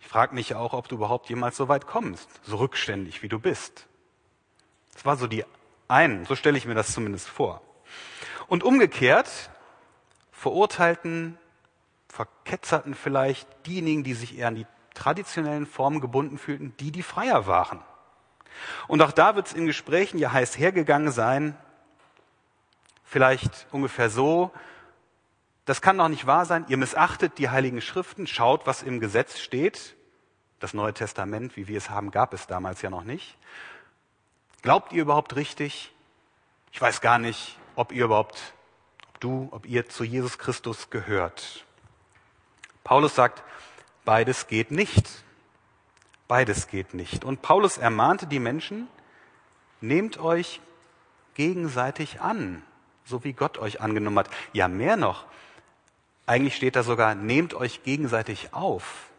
Ich 0.00 0.08
frage 0.08 0.34
mich 0.34 0.54
auch, 0.54 0.72
ob 0.72 0.88
du 0.88 0.96
überhaupt 0.96 1.28
jemals 1.28 1.56
so 1.56 1.68
weit 1.68 1.86
kommst, 1.86 2.28
so 2.44 2.56
rückständig 2.56 3.22
wie 3.22 3.28
du 3.28 3.38
bist. 3.38 3.86
Das 4.92 5.04
war 5.04 5.16
so 5.16 5.26
die 5.26 5.44
einen, 5.88 6.24
so 6.26 6.36
stelle 6.36 6.58
ich 6.58 6.66
mir 6.66 6.74
das 6.74 6.92
zumindest 6.92 7.28
vor. 7.28 7.60
Und 8.48 8.62
umgekehrt 8.62 9.50
verurteilten, 10.30 11.38
verketzerten 12.08 12.94
vielleicht 12.94 13.48
diejenigen, 13.66 14.04
die 14.04 14.14
sich 14.14 14.38
eher 14.38 14.48
an 14.48 14.54
die 14.54 14.66
traditionellen 14.94 15.66
Formen 15.66 16.00
gebunden 16.00 16.38
fühlten, 16.38 16.74
die, 16.78 16.90
die 16.90 17.02
freier 17.02 17.46
waren. 17.46 17.80
Und 18.88 19.02
auch 19.02 19.12
da 19.12 19.36
wird 19.36 19.48
es 19.48 19.52
in 19.52 19.66
Gesprächen 19.66 20.18
ja 20.18 20.32
heiß 20.32 20.58
hergegangen 20.58 21.10
sein, 21.10 21.56
vielleicht 23.04 23.66
ungefähr 23.70 24.10
so, 24.10 24.50
das 25.64 25.82
kann 25.82 25.98
doch 25.98 26.08
nicht 26.08 26.26
wahr 26.26 26.44
sein, 26.44 26.64
ihr 26.68 26.76
missachtet 26.76 27.38
die 27.38 27.50
heiligen 27.50 27.80
Schriften, 27.80 28.26
schaut, 28.26 28.66
was 28.66 28.82
im 28.82 29.00
Gesetz 29.00 29.38
steht. 29.38 29.96
Das 30.60 30.72
Neue 30.72 30.94
Testament, 30.94 31.56
wie 31.56 31.68
wir 31.68 31.76
es 31.76 31.90
haben, 31.90 32.10
gab 32.10 32.32
es 32.32 32.46
damals 32.46 32.80
ja 32.82 32.88
noch 32.88 33.04
nicht. 33.04 33.36
Glaubt 34.62 34.92
ihr 34.92 35.02
überhaupt 35.02 35.36
richtig? 35.36 35.92
Ich 36.72 36.80
weiß 36.80 37.00
gar 37.00 37.18
nicht, 37.18 37.58
ob 37.76 37.92
ihr 37.92 38.06
überhaupt, 38.06 38.54
ob 39.08 39.20
du, 39.20 39.48
ob 39.52 39.66
ihr 39.66 39.88
zu 39.88 40.02
Jesus 40.02 40.38
Christus 40.38 40.90
gehört. 40.90 41.64
Paulus 42.82 43.14
sagt, 43.14 43.42
beides 44.04 44.48
geht 44.48 44.70
nicht. 44.70 45.06
Beides 46.28 46.66
geht 46.66 46.94
nicht. 46.94 47.24
Und 47.24 47.42
Paulus 47.42 47.78
ermahnte 47.78 48.26
die 48.26 48.40
Menschen, 48.40 48.88
nehmt 49.80 50.18
euch 50.18 50.60
gegenseitig 51.34 52.20
an, 52.20 52.62
so 53.04 53.22
wie 53.22 53.32
Gott 53.32 53.58
euch 53.58 53.80
angenommen 53.80 54.18
hat. 54.18 54.30
Ja, 54.52 54.66
mehr 54.66 54.96
noch. 54.96 55.26
Eigentlich 56.26 56.56
steht 56.56 56.74
da 56.74 56.82
sogar, 56.82 57.14
nehmt 57.14 57.54
euch 57.54 57.84
gegenseitig 57.84 58.52
auf. 58.52 59.10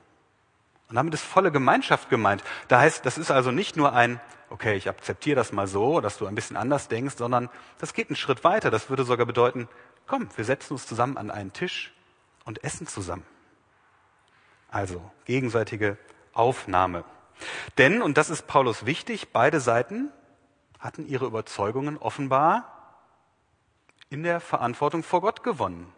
Und 0.89 0.95
damit 0.95 1.13
ist 1.13 1.23
volle 1.23 1.51
Gemeinschaft 1.51 2.09
gemeint. 2.09 2.43
Da 2.67 2.79
heißt, 2.79 3.05
das 3.05 3.17
ist 3.17 3.31
also 3.31 3.51
nicht 3.51 3.77
nur 3.77 3.93
ein, 3.93 4.19
okay, 4.49 4.75
ich 4.75 4.89
akzeptiere 4.89 5.35
das 5.35 5.51
mal 5.51 5.67
so, 5.67 6.01
dass 6.01 6.17
du 6.17 6.25
ein 6.25 6.35
bisschen 6.35 6.57
anders 6.57 6.87
denkst, 6.87 7.15
sondern 7.17 7.49
das 7.79 7.93
geht 7.93 8.09
einen 8.09 8.15
Schritt 8.15 8.43
weiter. 8.43 8.71
Das 8.71 8.89
würde 8.89 9.03
sogar 9.03 9.25
bedeuten, 9.25 9.67
komm, 10.05 10.29
wir 10.35 10.45
setzen 10.45 10.73
uns 10.73 10.87
zusammen 10.87 11.17
an 11.17 11.31
einen 11.31 11.53
Tisch 11.53 11.93
und 12.45 12.63
essen 12.63 12.87
zusammen. 12.87 13.25
Also 14.69 15.01
gegenseitige 15.25 15.97
Aufnahme. 16.33 17.03
Denn, 17.77 18.01
und 18.01 18.17
das 18.17 18.29
ist 18.29 18.47
Paulus 18.47 18.85
wichtig, 18.85 19.29
beide 19.31 19.59
Seiten 19.59 20.11
hatten 20.79 21.07
ihre 21.07 21.25
Überzeugungen 21.25 21.97
offenbar 21.97 22.73
in 24.09 24.23
der 24.23 24.39
Verantwortung 24.39 25.03
vor 25.03 25.21
Gott 25.21 25.43
gewonnen. 25.43 25.91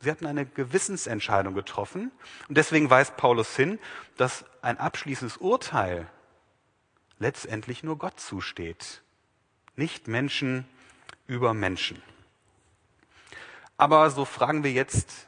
Sie 0.00 0.10
hatten 0.10 0.26
eine 0.26 0.44
Gewissensentscheidung 0.44 1.54
getroffen 1.54 2.12
und 2.48 2.58
deswegen 2.58 2.90
weist 2.90 3.16
Paulus 3.16 3.56
hin, 3.56 3.78
dass 4.16 4.44
ein 4.60 4.78
abschließendes 4.78 5.38
Urteil 5.38 6.06
letztendlich 7.24 7.82
nur 7.82 7.96
Gott 7.96 8.20
zusteht, 8.20 9.00
nicht 9.76 10.08
Menschen 10.08 10.68
über 11.26 11.54
Menschen. 11.54 12.02
Aber 13.78 14.10
so 14.10 14.26
fragen 14.26 14.62
wir 14.62 14.72
jetzt, 14.72 15.26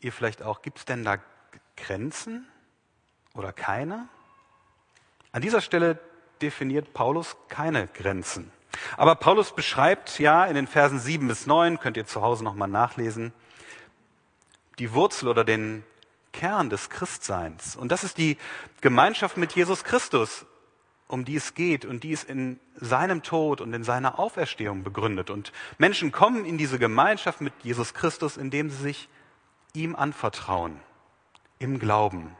ihr 0.00 0.14
vielleicht 0.14 0.42
auch, 0.42 0.62
gibt 0.62 0.78
es 0.78 0.84
denn 0.86 1.04
da 1.04 1.18
Grenzen 1.76 2.48
oder 3.34 3.52
keine? 3.52 4.08
An 5.30 5.42
dieser 5.42 5.60
Stelle 5.60 5.98
definiert 6.40 6.94
Paulus 6.94 7.36
keine 7.50 7.88
Grenzen. 7.88 8.50
Aber 8.96 9.14
Paulus 9.14 9.54
beschreibt 9.54 10.18
ja 10.18 10.46
in 10.46 10.54
den 10.54 10.66
Versen 10.66 10.98
7 10.98 11.28
bis 11.28 11.46
9, 11.46 11.80
könnt 11.80 11.98
ihr 11.98 12.06
zu 12.06 12.22
Hause 12.22 12.44
nochmal 12.44 12.68
nachlesen, 12.68 13.34
die 14.78 14.94
Wurzel 14.94 15.28
oder 15.28 15.44
den 15.44 15.84
Kern 16.32 16.70
des 16.70 16.88
Christseins. 16.88 17.76
Und 17.76 17.92
das 17.92 18.04
ist 18.04 18.16
die 18.16 18.38
Gemeinschaft 18.80 19.36
mit 19.36 19.52
Jesus 19.52 19.84
Christus, 19.84 20.46
um 21.08 21.24
die 21.24 21.36
es 21.36 21.54
geht 21.54 21.84
und 21.84 22.04
die 22.04 22.12
ist 22.12 22.28
in 22.28 22.60
seinem 22.74 23.22
Tod 23.22 23.60
und 23.60 23.72
in 23.72 23.82
seiner 23.82 24.18
Auferstehung 24.18 24.84
begründet. 24.84 25.30
Und 25.30 25.52
Menschen 25.78 26.12
kommen 26.12 26.44
in 26.44 26.58
diese 26.58 26.78
Gemeinschaft 26.78 27.40
mit 27.40 27.54
Jesus 27.62 27.94
Christus, 27.94 28.36
indem 28.36 28.70
sie 28.70 28.76
sich 28.76 29.08
ihm 29.72 29.96
anvertrauen, 29.96 30.78
im 31.58 31.78
Glauben. 31.78 32.36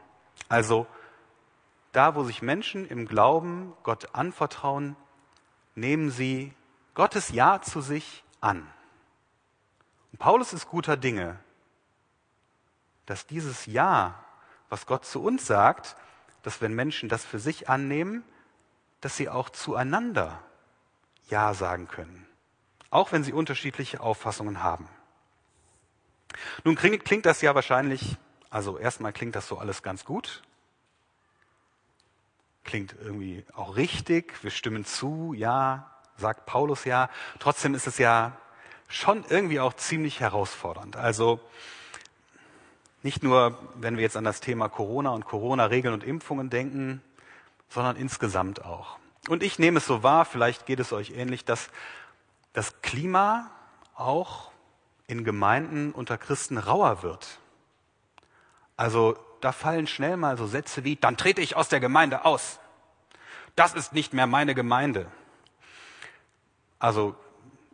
Also 0.47 0.87
da, 1.91 2.13
wo 2.15 2.23
sich 2.23 2.43
Menschen 2.43 2.87
im 2.87 3.07
Glauben 3.07 3.73
Gott 3.83 4.13
anvertrauen, 4.13 4.95
nehmen 5.73 6.11
sie 6.11 6.53
Gottes 6.93 7.29
Ja 7.29 7.61
zu 7.61 7.81
sich 7.81 8.23
an. 8.39 8.67
Und 10.11 10.19
Paulus 10.19 10.53
ist 10.53 10.67
guter 10.67 10.95
Dinge, 10.95 11.39
dass 13.07 13.25
dieses 13.25 13.65
Ja, 13.65 14.23
was 14.69 14.85
Gott 14.85 15.05
zu 15.05 15.23
uns 15.23 15.47
sagt, 15.47 15.95
dass 16.43 16.61
wenn 16.61 16.73
Menschen 16.73 17.09
das 17.09 17.25
für 17.25 17.39
sich 17.39 17.67
annehmen, 17.67 18.23
dass 19.01 19.17
sie 19.17 19.29
auch 19.29 19.49
zueinander 19.49 20.41
Ja 21.29 21.53
sagen 21.53 21.87
können, 21.87 22.27
auch 22.89 23.11
wenn 23.11 23.23
sie 23.23 23.33
unterschiedliche 23.33 24.01
Auffassungen 24.01 24.63
haben. 24.63 24.89
Nun 26.63 26.75
klingt, 26.75 27.25
das 27.25 27.41
ja 27.41 27.55
wahrscheinlich, 27.55 28.17
also 28.49 28.77
erstmal 28.77 29.13
klingt 29.13 29.35
das 29.35 29.47
so 29.47 29.57
alles 29.57 29.83
ganz 29.83 30.05
gut. 30.05 30.43
Klingt 32.63 32.95
irgendwie 33.01 33.45
auch 33.55 33.75
richtig. 33.75 34.43
Wir 34.43 34.51
stimmen 34.51 34.85
zu, 34.85 35.33
ja, 35.33 35.89
sagt 36.17 36.45
Paulus 36.45 36.85
ja. 36.85 37.09
Trotzdem 37.39 37.73
ist 37.73 37.87
es 37.87 37.97
ja 37.97 38.37
schon 38.87 39.25
irgendwie 39.29 39.59
auch 39.59 39.73
ziemlich 39.73 40.19
herausfordernd. 40.19 40.95
Also 40.95 41.39
nicht 43.01 43.23
nur, 43.23 43.57
wenn 43.75 43.95
wir 43.95 44.03
jetzt 44.03 44.17
an 44.17 44.23
das 44.23 44.41
Thema 44.41 44.67
Corona 44.67 45.11
und 45.11 45.25
Corona-Regeln 45.25 45.93
und 45.93 46.03
Impfungen 46.03 46.49
denken, 46.49 47.01
sondern 47.69 47.95
insgesamt 47.95 48.65
auch. 48.65 48.97
Und 49.27 49.43
ich 49.43 49.59
nehme 49.59 49.77
es 49.77 49.85
so 49.85 50.03
wahr, 50.03 50.25
vielleicht 50.25 50.65
geht 50.65 50.79
es 50.79 50.91
euch 50.91 51.11
ähnlich, 51.11 51.45
dass 51.45 51.69
das 52.53 52.81
Klima 52.81 53.51
auch 53.95 54.51
in 55.07 55.23
Gemeinden 55.23 55.91
unter 55.91 56.17
Christen 56.17 56.57
rauer 56.57 57.03
wird. 57.03 57.39
Also 58.77 59.17
da 59.41 59.51
fallen 59.51 59.87
schnell 59.87 60.17
mal 60.17 60.37
so 60.37 60.47
Sätze 60.47 60.83
wie, 60.83 60.95
dann 60.95 61.17
trete 61.17 61.41
ich 61.41 61.55
aus 61.55 61.69
der 61.69 61.79
Gemeinde 61.79 62.25
aus. 62.25 62.59
Das 63.55 63.73
ist 63.73 63.93
nicht 63.93 64.13
mehr 64.13 64.27
meine 64.27 64.55
Gemeinde. 64.55 65.07
Also 66.79 67.15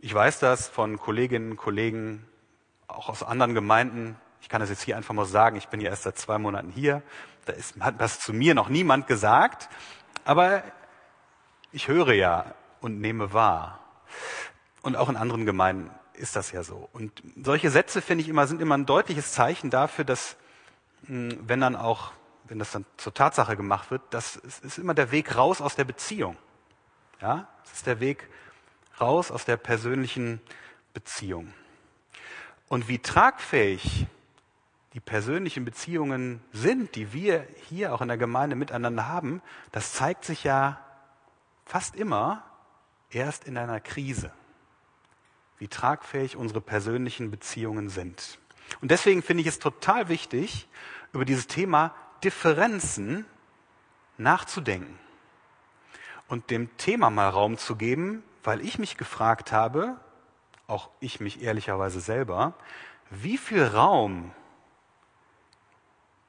ich 0.02 0.14
weiß 0.14 0.40
das 0.40 0.68
von 0.68 0.98
Kolleginnen 0.98 1.52
und 1.52 1.58
Kollegen, 1.58 2.28
auch 2.88 3.10
aus 3.10 3.24
anderen 3.24 3.54
Gemeinden. 3.54 4.16
Ich 4.42 4.50
kann 4.50 4.62
das 4.62 4.70
jetzt 4.70 4.84
hier 4.84 4.98
einfach 4.98 5.14
mal 5.14 5.26
sagen, 5.26 5.58
ich 5.58 5.68
bin 5.68 5.82
ja 5.82 5.90
erst 5.90 6.04
seit 6.04 6.18
zwei 6.18 6.38
Monaten 6.38 6.72
hier. 6.72 7.02
Da 7.46 7.54
ist, 7.54 7.80
hat 7.80 8.02
das 8.02 8.20
zu 8.20 8.34
mir 8.34 8.56
noch 8.56 8.70
niemand 8.70 9.08
gesagt. 9.08 9.70
Aber 10.24 10.64
ich 11.72 11.88
höre 11.88 12.14
ja 12.14 12.54
und 12.82 13.00
nehme 13.00 13.34
wahr. 13.34 13.80
Und 14.82 14.96
auch 14.96 15.10
in 15.10 15.16
anderen 15.16 15.46
Gemeinden 15.46 15.92
ist 16.14 16.36
das 16.36 16.52
ja 16.52 16.64
so. 16.64 16.90
Und 16.94 17.24
solche 17.44 17.70
Sätze, 17.70 18.02
finde 18.02 18.24
ich 18.24 18.30
immer, 18.30 18.48
sind 18.48 18.62
immer 18.62 18.78
ein 18.78 18.86
deutliches 18.86 19.34
Zeichen 19.34 19.70
dafür, 19.70 20.06
dass, 20.06 20.38
hm, 21.06 21.38
wenn 21.42 21.62
dann 21.62 21.76
auch, 21.76 22.12
wenn 22.46 22.60
das 22.60 22.72
dann 22.72 22.86
zur 22.98 23.14
Tatsache 23.14 23.58
gemacht 23.58 23.92
wird, 23.92 24.02
das 24.12 24.36
ist 24.36 24.78
immer 24.78 24.94
der 24.94 25.12
Weg 25.12 25.36
raus 25.36 25.62
aus 25.62 25.76
der 25.76 25.84
Beziehung. 25.84 26.38
Ja, 27.22 27.48
es 27.66 27.74
ist 27.74 27.88
der 27.88 28.00
Weg 28.00 28.30
raus 29.00 29.32
aus 29.32 29.46
der 29.46 29.58
persönlichen 29.58 30.42
Beziehung. 30.94 31.54
Und 32.68 32.88
wie 32.88 33.00
tragfähig 33.00 34.08
die 34.96 35.02
persönlichen 35.02 35.66
Beziehungen 35.66 36.42
sind, 36.54 36.96
die 36.96 37.12
wir 37.12 37.46
hier 37.68 37.94
auch 37.94 38.00
in 38.00 38.08
der 38.08 38.18
Gemeinde 38.18 38.56
miteinander 38.56 39.10
haben, 39.10 39.42
das 39.74 39.92
zeigt 39.92 40.24
sich 40.24 40.46
ja 40.46 40.80
fast 41.66 41.98
immer 41.98 42.44
erst 43.10 43.44
in 43.44 43.58
einer 43.58 43.82
Krise, 43.82 44.32
wie 45.58 45.68
tragfähig 45.68 46.38
unsere 46.38 46.62
persönlichen 46.62 47.30
Beziehungen 47.30 47.90
sind. 47.90 48.40
Und 48.80 48.90
deswegen 48.90 49.22
finde 49.22 49.42
ich 49.42 49.48
es 49.48 49.60
total 49.60 50.08
wichtig, 50.08 50.70
über 51.12 51.26
dieses 51.26 51.48
Thema 51.48 51.94
Differenzen 52.24 53.26
nachzudenken 54.18 54.98
und 56.30 56.50
dem 56.52 56.76
Thema 56.78 57.10
mal 57.10 57.28
Raum 57.28 57.58
zu 57.58 57.76
geben, 57.76 58.24
weil 58.46 58.62
ich 58.62 58.80
mich 58.80 58.96
gefragt 58.96 59.52
habe, 59.52 60.00
auch 60.68 60.90
ich 61.02 61.20
mich 61.20 61.42
ehrlicherweise 61.42 62.00
selber, 62.00 62.54
wie 63.10 63.38
viel 63.38 63.66
Raum 63.66 64.32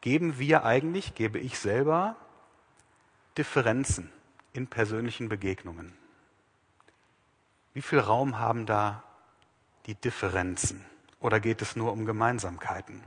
geben 0.06 0.38
wir 0.38 0.64
eigentlich, 0.64 1.16
gebe 1.16 1.40
ich 1.40 1.58
selber, 1.58 2.14
Differenzen 3.36 4.08
in 4.52 4.68
persönlichen 4.68 5.28
Begegnungen? 5.28 5.92
Wie 7.74 7.82
viel 7.82 7.98
Raum 7.98 8.38
haben 8.38 8.66
da 8.66 9.02
die 9.86 9.96
Differenzen? 9.96 10.84
Oder 11.18 11.40
geht 11.40 11.60
es 11.60 11.74
nur 11.74 11.90
um 11.90 12.06
Gemeinsamkeiten? 12.06 13.02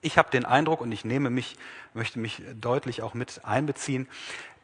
Ich 0.00 0.16
habe 0.16 0.30
den 0.30 0.46
Eindruck, 0.46 0.80
und 0.80 0.92
ich 0.92 1.04
nehme 1.04 1.28
mich, 1.28 1.58
möchte 1.92 2.18
mich 2.18 2.40
deutlich 2.58 3.02
auch 3.02 3.12
mit 3.12 3.44
einbeziehen, 3.44 4.08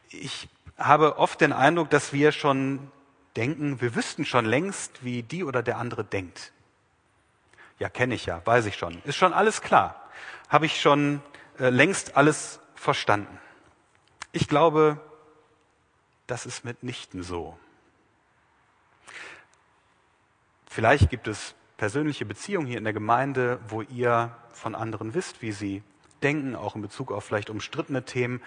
ich 0.08 0.48
habe 0.78 1.18
oft 1.18 1.42
den 1.42 1.52
Eindruck, 1.52 1.90
dass 1.90 2.14
wir 2.14 2.32
schon 2.32 2.90
denken, 3.36 3.82
wir 3.82 3.94
wüssten 3.94 4.24
schon 4.24 4.46
längst, 4.46 5.04
wie 5.04 5.22
die 5.22 5.44
oder 5.44 5.62
der 5.62 5.76
andere 5.76 6.04
denkt. 6.04 6.52
Ja, 7.78 7.90
kenne 7.90 8.14
ich 8.14 8.24
ja, 8.24 8.40
weiß 8.46 8.64
ich 8.64 8.78
schon. 8.78 9.02
Ist 9.04 9.16
schon 9.16 9.34
alles 9.34 9.60
klar. 9.60 10.08
Habe 10.48 10.64
ich 10.64 10.80
schon 10.80 11.20
längst 11.58 12.16
alles 12.16 12.60
verstanden. 12.74 13.38
Ich 14.32 14.48
glaube, 14.48 15.00
das 16.26 16.46
ist 16.46 16.64
mitnichten 16.64 17.22
so. 17.22 17.58
Vielleicht 20.66 21.10
gibt 21.10 21.28
es 21.28 21.54
persönliche 21.76 22.24
Beziehungen 22.24 22.66
hier 22.66 22.78
in 22.78 22.84
der 22.84 22.92
Gemeinde, 22.92 23.60
wo 23.68 23.82
ihr 23.82 24.36
von 24.52 24.74
anderen 24.74 25.14
wisst, 25.14 25.42
wie 25.42 25.52
sie 25.52 25.82
denken, 26.22 26.56
auch 26.56 26.74
in 26.74 26.82
Bezug 26.82 27.12
auf 27.12 27.24
vielleicht 27.24 27.50
umstrittene 27.50 28.04
Themen. 28.04 28.42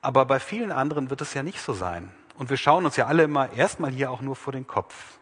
Aber 0.00 0.24
bei 0.24 0.40
vielen 0.40 0.72
anderen 0.72 1.10
wird 1.10 1.20
es 1.20 1.34
ja 1.34 1.42
nicht 1.42 1.60
so 1.60 1.72
sein. 1.72 2.12
Und 2.36 2.50
wir 2.50 2.56
schauen 2.56 2.84
uns 2.84 2.96
ja 2.96 3.06
alle 3.06 3.24
immer 3.24 3.52
erstmal 3.52 3.90
hier 3.90 4.10
auch 4.10 4.20
nur 4.20 4.36
vor 4.36 4.52
den 4.52 4.66
Kopf. 4.66 5.18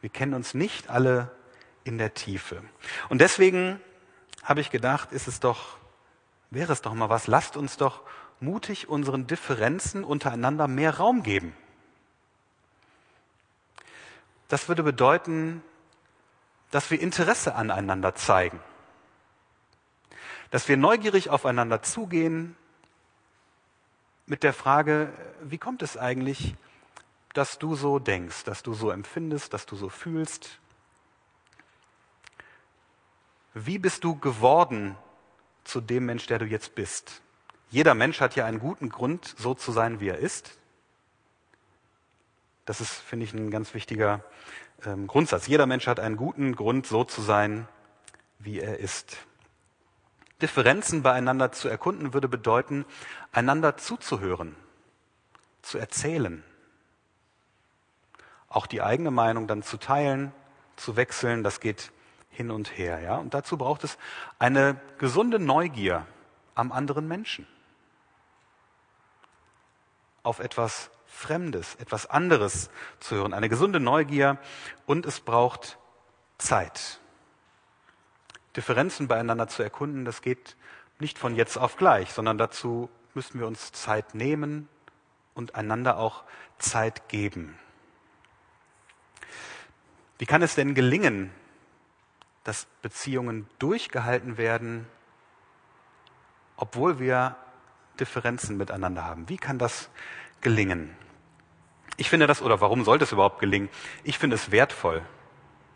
Wir 0.00 0.10
kennen 0.10 0.34
uns 0.34 0.54
nicht 0.54 0.90
alle 0.90 1.30
in 1.84 1.98
der 1.98 2.14
Tiefe. 2.14 2.62
Und 3.08 3.20
deswegen 3.20 3.80
habe 4.42 4.60
ich 4.60 4.70
gedacht, 4.70 5.12
ist 5.12 5.28
es 5.28 5.40
doch, 5.40 5.78
wäre 6.50 6.72
es 6.72 6.82
doch 6.82 6.94
mal 6.94 7.08
was, 7.08 7.26
lasst 7.26 7.56
uns 7.56 7.76
doch 7.76 8.02
mutig 8.40 8.88
unseren 8.88 9.26
Differenzen 9.26 10.04
untereinander 10.04 10.68
mehr 10.68 10.96
Raum 10.98 11.22
geben. 11.22 11.54
Das 14.48 14.68
würde 14.68 14.82
bedeuten, 14.82 15.62
dass 16.70 16.90
wir 16.90 17.00
Interesse 17.00 17.54
aneinander 17.54 18.14
zeigen, 18.14 18.60
dass 20.50 20.68
wir 20.68 20.76
neugierig 20.76 21.30
aufeinander 21.30 21.82
zugehen 21.82 22.56
mit 24.26 24.42
der 24.42 24.52
Frage, 24.52 25.12
wie 25.42 25.58
kommt 25.58 25.82
es 25.82 25.96
eigentlich, 25.96 26.56
dass 27.32 27.58
du 27.58 27.74
so 27.74 27.98
denkst, 27.98 28.44
dass 28.44 28.62
du 28.62 28.74
so 28.74 28.90
empfindest, 28.90 29.52
dass 29.52 29.66
du 29.66 29.76
so 29.76 29.88
fühlst? 29.88 30.58
Wie 33.54 33.78
bist 33.78 34.04
du 34.04 34.16
geworden 34.16 34.96
zu 35.66 35.80
dem 35.80 36.06
Mensch, 36.06 36.26
der 36.26 36.38
du 36.38 36.44
jetzt 36.44 36.74
bist? 36.74 37.22
Jeder 37.70 37.94
Mensch 37.94 38.20
hat 38.20 38.36
ja 38.36 38.46
einen 38.46 38.60
guten 38.60 38.88
Grund, 38.88 39.34
so 39.38 39.54
zu 39.54 39.72
sein, 39.72 40.00
wie 40.00 40.08
er 40.08 40.18
ist. 40.18 40.56
Das 42.64 42.80
ist, 42.80 42.92
finde 42.92 43.24
ich, 43.24 43.34
ein 43.34 43.50
ganz 43.50 43.74
wichtiger 43.74 44.24
ähm, 44.84 45.06
Grundsatz. 45.06 45.46
Jeder 45.46 45.66
Mensch 45.66 45.86
hat 45.86 46.00
einen 46.00 46.16
guten 46.16 46.54
Grund, 46.54 46.86
so 46.86 47.04
zu 47.04 47.22
sein, 47.22 47.68
wie 48.38 48.60
er 48.60 48.78
ist. 48.78 49.16
Differenzen 50.42 51.02
beieinander 51.02 51.52
zu 51.52 51.68
erkunden 51.68 52.12
würde 52.12 52.28
bedeuten, 52.28 52.84
einander 53.32 53.76
zuzuhören, 53.76 54.54
zu 55.62 55.78
erzählen, 55.78 56.44
auch 58.48 58.66
die 58.66 58.82
eigene 58.82 59.10
Meinung 59.10 59.46
dann 59.46 59.62
zu 59.62 59.76
teilen, 59.76 60.32
zu 60.76 60.96
wechseln, 60.96 61.42
das 61.42 61.60
geht 61.60 61.90
hin 62.36 62.50
und 62.50 62.76
her, 62.76 63.00
ja. 63.00 63.16
Und 63.16 63.34
dazu 63.34 63.56
braucht 63.56 63.82
es 63.82 63.96
eine 64.38 64.78
gesunde 64.98 65.38
Neugier 65.38 66.06
am 66.54 66.70
anderen 66.70 67.08
Menschen, 67.08 67.46
auf 70.22 70.38
etwas 70.38 70.90
Fremdes, 71.06 71.76
etwas 71.76 72.06
anderes 72.06 72.70
zu 73.00 73.16
hören, 73.16 73.32
eine 73.32 73.48
gesunde 73.48 73.80
Neugier 73.80 74.38
und 74.84 75.06
es 75.06 75.20
braucht 75.20 75.78
Zeit. 76.36 77.00
Differenzen 78.54 79.08
beieinander 79.08 79.48
zu 79.48 79.62
erkunden, 79.62 80.04
das 80.04 80.20
geht 80.20 80.56
nicht 80.98 81.18
von 81.18 81.34
jetzt 81.34 81.56
auf 81.56 81.76
gleich, 81.76 82.12
sondern 82.12 82.36
dazu 82.36 82.90
müssen 83.14 83.40
wir 83.40 83.46
uns 83.46 83.72
Zeit 83.72 84.14
nehmen 84.14 84.68
und 85.34 85.54
einander 85.54 85.96
auch 85.98 86.24
Zeit 86.58 87.08
geben. 87.08 87.58
Wie 90.18 90.26
kann 90.26 90.42
es 90.42 90.54
denn 90.54 90.74
gelingen, 90.74 91.30
dass 92.46 92.66
Beziehungen 92.80 93.48
durchgehalten 93.58 94.38
werden, 94.38 94.86
obwohl 96.56 97.00
wir 97.00 97.34
Differenzen 97.98 98.56
miteinander 98.56 99.04
haben? 99.04 99.28
Wie 99.28 99.36
kann 99.36 99.58
das 99.58 99.90
gelingen? 100.42 100.96
Ich 101.96 102.08
finde 102.08 102.28
das, 102.28 102.42
oder 102.42 102.60
warum 102.60 102.84
sollte 102.84 103.04
es 103.04 103.10
überhaupt 103.10 103.40
gelingen? 103.40 103.68
Ich 104.04 104.18
finde 104.18 104.36
es 104.36 104.52
wertvoll. 104.52 105.02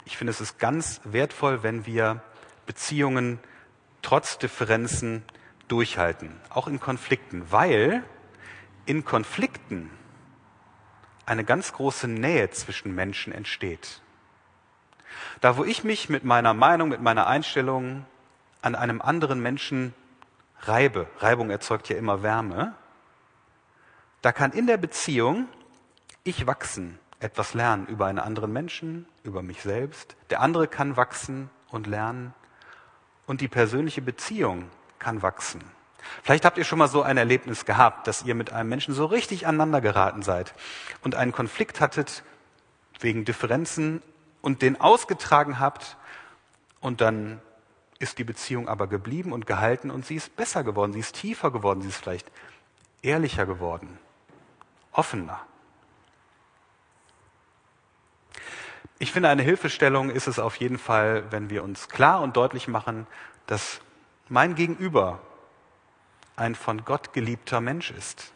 Ich 0.05 0.17
finde 0.17 0.31
es 0.31 0.41
ist 0.41 0.59
ganz 0.59 1.01
wertvoll, 1.03 1.65
wenn 1.65 1.87
wir 1.87 2.23
Beziehungen 2.67 3.41
trotz 4.03 4.39
Differenzen 4.39 5.25
durchhalten, 5.67 6.41
auch 6.51 6.69
in 6.69 6.79
Konflikten, 6.79 7.51
weil 7.51 8.05
in 8.87 9.05
Konflikten 9.05 9.91
eine 11.27 11.45
ganz 11.45 11.73
große 11.73 12.07
Nähe 12.07 12.51
zwischen 12.51 12.95
Menschen 12.95 13.33
entsteht. 13.33 14.03
Da, 15.41 15.57
wo 15.57 15.65
ich 15.65 15.85
mich 15.85 16.09
mit 16.09 16.25
meiner 16.25 16.55
Meinung, 16.55 16.89
mit 16.89 17.01
meiner 17.01 17.27
Einstellung 17.27 18.05
an 18.63 18.75
einem 18.75 19.01
anderen 19.01 19.41
Menschen 19.41 19.95
reibe, 20.61 21.07
Reibung 21.19 21.51
erzeugt 21.51 21.89
ja 21.89 21.97
immer 21.97 22.23
Wärme, 22.23 22.75
da 24.23 24.33
kann 24.33 24.53
in 24.53 24.67
der 24.67 24.77
Beziehung 24.77 25.49
ich 26.25 26.47
wachsen, 26.47 26.99
etwas 27.21 27.55
lernen 27.55 27.87
über 27.87 28.07
einen 28.07 28.19
anderen 28.19 28.53
Menschen, 28.53 29.07
über 29.23 29.43
mich 29.43 29.63
selbst. 29.63 30.17
Der 30.29 30.41
andere 30.41 30.69
kann 30.69 30.97
wachsen 30.97 31.51
und 31.71 31.87
lernen 31.87 32.35
und 33.27 33.41
die 33.41 33.49
persönliche 33.49 34.03
Beziehung 34.03 34.71
kann 34.99 35.23
wachsen. 35.23 35.63
Vielleicht 36.23 36.45
habt 36.45 36.59
ihr 36.59 36.65
schon 36.65 36.79
mal 36.79 36.89
so 36.89 37.03
ein 37.03 37.17
Erlebnis 37.17 37.65
gehabt, 37.65 38.07
dass 38.07 38.23
ihr 38.23 38.35
mit 38.35 38.53
einem 38.53 38.69
Menschen 38.69 38.95
so 38.95 39.07
richtig 39.07 39.47
aneinander 39.47 39.81
geraten 39.81 40.23
seid 40.23 40.55
und 41.03 41.15
einen 41.15 41.33
Konflikt 41.33 41.81
hattet 41.81 42.23
wegen 42.99 43.25
Differenzen 43.25 44.03
und 44.43 44.63
den 44.63 44.81
ausgetragen 44.81 45.59
habt 45.59 45.97
und 46.81 47.01
dann 47.01 47.41
ist 47.99 48.19
die 48.19 48.25
Beziehung 48.25 48.69
aber 48.69 48.87
geblieben 48.87 49.33
und 49.33 49.47
gehalten 49.47 49.91
und 49.91 50.07
sie 50.07 50.17
ist 50.17 50.35
besser 50.37 50.65
geworden, 50.65 50.93
sie 50.93 51.01
ist 51.01 51.15
tiefer 51.15 51.51
geworden, 51.51 51.83
sie 51.83 51.89
ist 51.89 51.99
vielleicht 51.99 52.31
ehrlicher 53.03 53.47
geworden, 53.47 53.99
offener. 54.93 55.41
Ich 58.99 59.13
finde, 59.13 59.29
eine 59.29 59.43
Hilfestellung 59.43 60.11
ist 60.11 60.27
es 60.27 60.39
auf 60.39 60.57
jeden 60.57 60.79
Fall, 60.79 61.25
wenn 61.31 61.51
wir 61.51 61.63
uns 61.63 61.89
klar 61.89 62.21
und 62.21 62.37
deutlich 62.37 62.69
machen, 62.69 63.07
dass 63.47 63.81
mein 64.29 64.55
Gegenüber 64.55 65.21
ein 66.37 66.55
von 66.55 66.85
Gott 66.85 67.13
geliebter 67.13 67.61
Mensch 67.61 67.91
ist. 67.91 68.33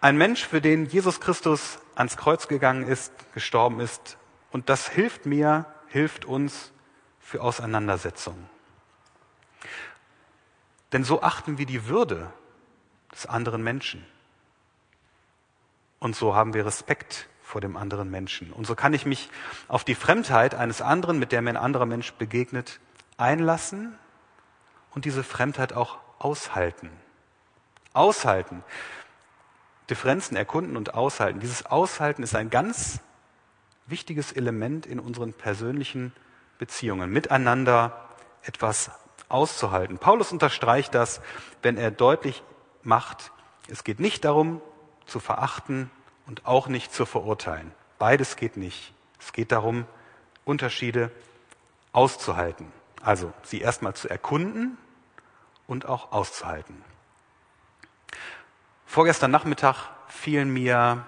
Ein 0.00 0.18
Mensch, 0.18 0.46
für 0.46 0.60
den 0.60 0.86
Jesus 0.86 1.20
Christus 1.20 1.78
ans 1.94 2.16
Kreuz 2.16 2.48
gegangen 2.48 2.86
ist, 2.86 3.12
gestorben 3.32 3.80
ist. 3.80 4.17
Und 4.50 4.68
das 4.68 4.88
hilft 4.88 5.26
mir, 5.26 5.66
hilft 5.88 6.24
uns 6.24 6.72
für 7.20 7.42
Auseinandersetzungen. 7.42 8.48
Denn 10.92 11.04
so 11.04 11.22
achten 11.22 11.58
wir 11.58 11.66
die 11.66 11.86
Würde 11.86 12.32
des 13.12 13.26
anderen 13.26 13.62
Menschen. 13.62 14.06
Und 15.98 16.16
so 16.16 16.34
haben 16.34 16.54
wir 16.54 16.64
Respekt 16.64 17.28
vor 17.42 17.60
dem 17.60 17.76
anderen 17.76 18.10
Menschen. 18.10 18.52
Und 18.52 18.66
so 18.66 18.74
kann 18.74 18.94
ich 18.94 19.06
mich 19.06 19.30
auf 19.68 19.84
die 19.84 19.94
Fremdheit 19.94 20.54
eines 20.54 20.80
anderen, 20.80 21.18
mit 21.18 21.32
der 21.32 21.42
mir 21.42 21.50
ein 21.50 21.56
anderer 21.56 21.86
Mensch 21.86 22.12
begegnet, 22.12 22.78
einlassen 23.16 23.98
und 24.90 25.04
diese 25.04 25.24
Fremdheit 25.24 25.72
auch 25.72 25.98
aushalten. 26.18 26.90
Aushalten. 27.92 28.62
Differenzen 29.90 30.36
erkunden 30.36 30.76
und 30.76 30.94
aushalten. 30.94 31.40
Dieses 31.40 31.66
Aushalten 31.66 32.22
ist 32.22 32.34
ein 32.34 32.50
ganz 32.50 33.00
wichtiges 33.90 34.32
Element 34.32 34.86
in 34.86 35.00
unseren 35.00 35.32
persönlichen 35.32 36.12
Beziehungen, 36.58 37.10
miteinander 37.10 38.08
etwas 38.42 38.90
auszuhalten. 39.28 39.98
Paulus 39.98 40.32
unterstreicht 40.32 40.94
das, 40.94 41.20
wenn 41.62 41.76
er 41.76 41.90
deutlich 41.90 42.42
macht, 42.82 43.32
es 43.68 43.84
geht 43.84 44.00
nicht 44.00 44.24
darum, 44.24 44.62
zu 45.06 45.20
verachten, 45.20 45.90
und 46.28 46.44
auch 46.44 46.68
nicht 46.68 46.92
zu 46.92 47.06
verurteilen. 47.06 47.72
Beides 47.98 48.36
geht 48.36 48.56
nicht. 48.58 48.92
Es 49.18 49.32
geht 49.32 49.50
darum, 49.50 49.86
Unterschiede 50.44 51.10
auszuhalten. 51.92 52.70
Also 53.02 53.32
sie 53.42 53.60
erstmal 53.60 53.94
zu 53.94 54.08
erkunden 54.08 54.76
und 55.66 55.86
auch 55.86 56.12
auszuhalten. 56.12 56.84
Vorgestern 58.84 59.30
Nachmittag 59.30 59.88
fielen 60.08 60.52
mir 60.52 61.06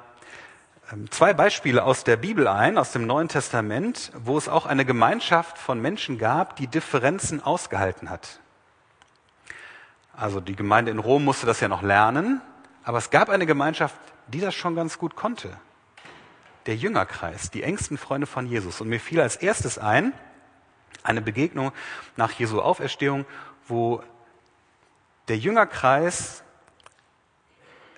zwei 1.11 1.33
Beispiele 1.35 1.85
aus 1.85 2.05
der 2.05 2.17
Bibel 2.17 2.49
ein, 2.49 2.77
aus 2.77 2.93
dem 2.93 3.07
Neuen 3.07 3.29
Testament, 3.29 4.11
wo 4.17 4.37
es 4.37 4.49
auch 4.49 4.67
eine 4.67 4.85
Gemeinschaft 4.85 5.57
von 5.57 5.81
Menschen 5.81 6.19
gab, 6.19 6.57
die 6.57 6.67
Differenzen 6.67 7.43
ausgehalten 7.43 8.11
hat. 8.11 8.41
Also 10.17 10.41
die 10.41 10.57
Gemeinde 10.57 10.91
in 10.91 10.99
Rom 10.99 11.25
musste 11.25 11.47
das 11.47 11.61
ja 11.61 11.69
noch 11.69 11.83
lernen, 11.83 12.41
aber 12.83 12.99
es 12.99 13.11
gab 13.11 13.29
eine 13.29 13.47
Gemeinschaft, 13.47 13.97
die 14.29 14.41
das 14.41 14.55
schon 14.55 14.75
ganz 14.75 14.99
gut 14.99 15.15
konnte. 15.15 15.57
Der 16.67 16.77
Jüngerkreis, 16.77 17.51
die 17.51 17.63
engsten 17.63 17.97
Freunde 17.97 18.27
von 18.27 18.47
Jesus. 18.47 18.81
Und 18.81 18.89
mir 18.89 19.01
fiel 19.01 19.21
als 19.21 19.37
erstes 19.37 19.79
ein, 19.79 20.13
eine 21.03 21.23
Begegnung 21.23 21.73
nach 22.17 22.33
Jesu 22.33 22.61
Auferstehung, 22.61 23.25
wo 23.67 24.03
der 25.29 25.39
Jüngerkreis 25.39 26.43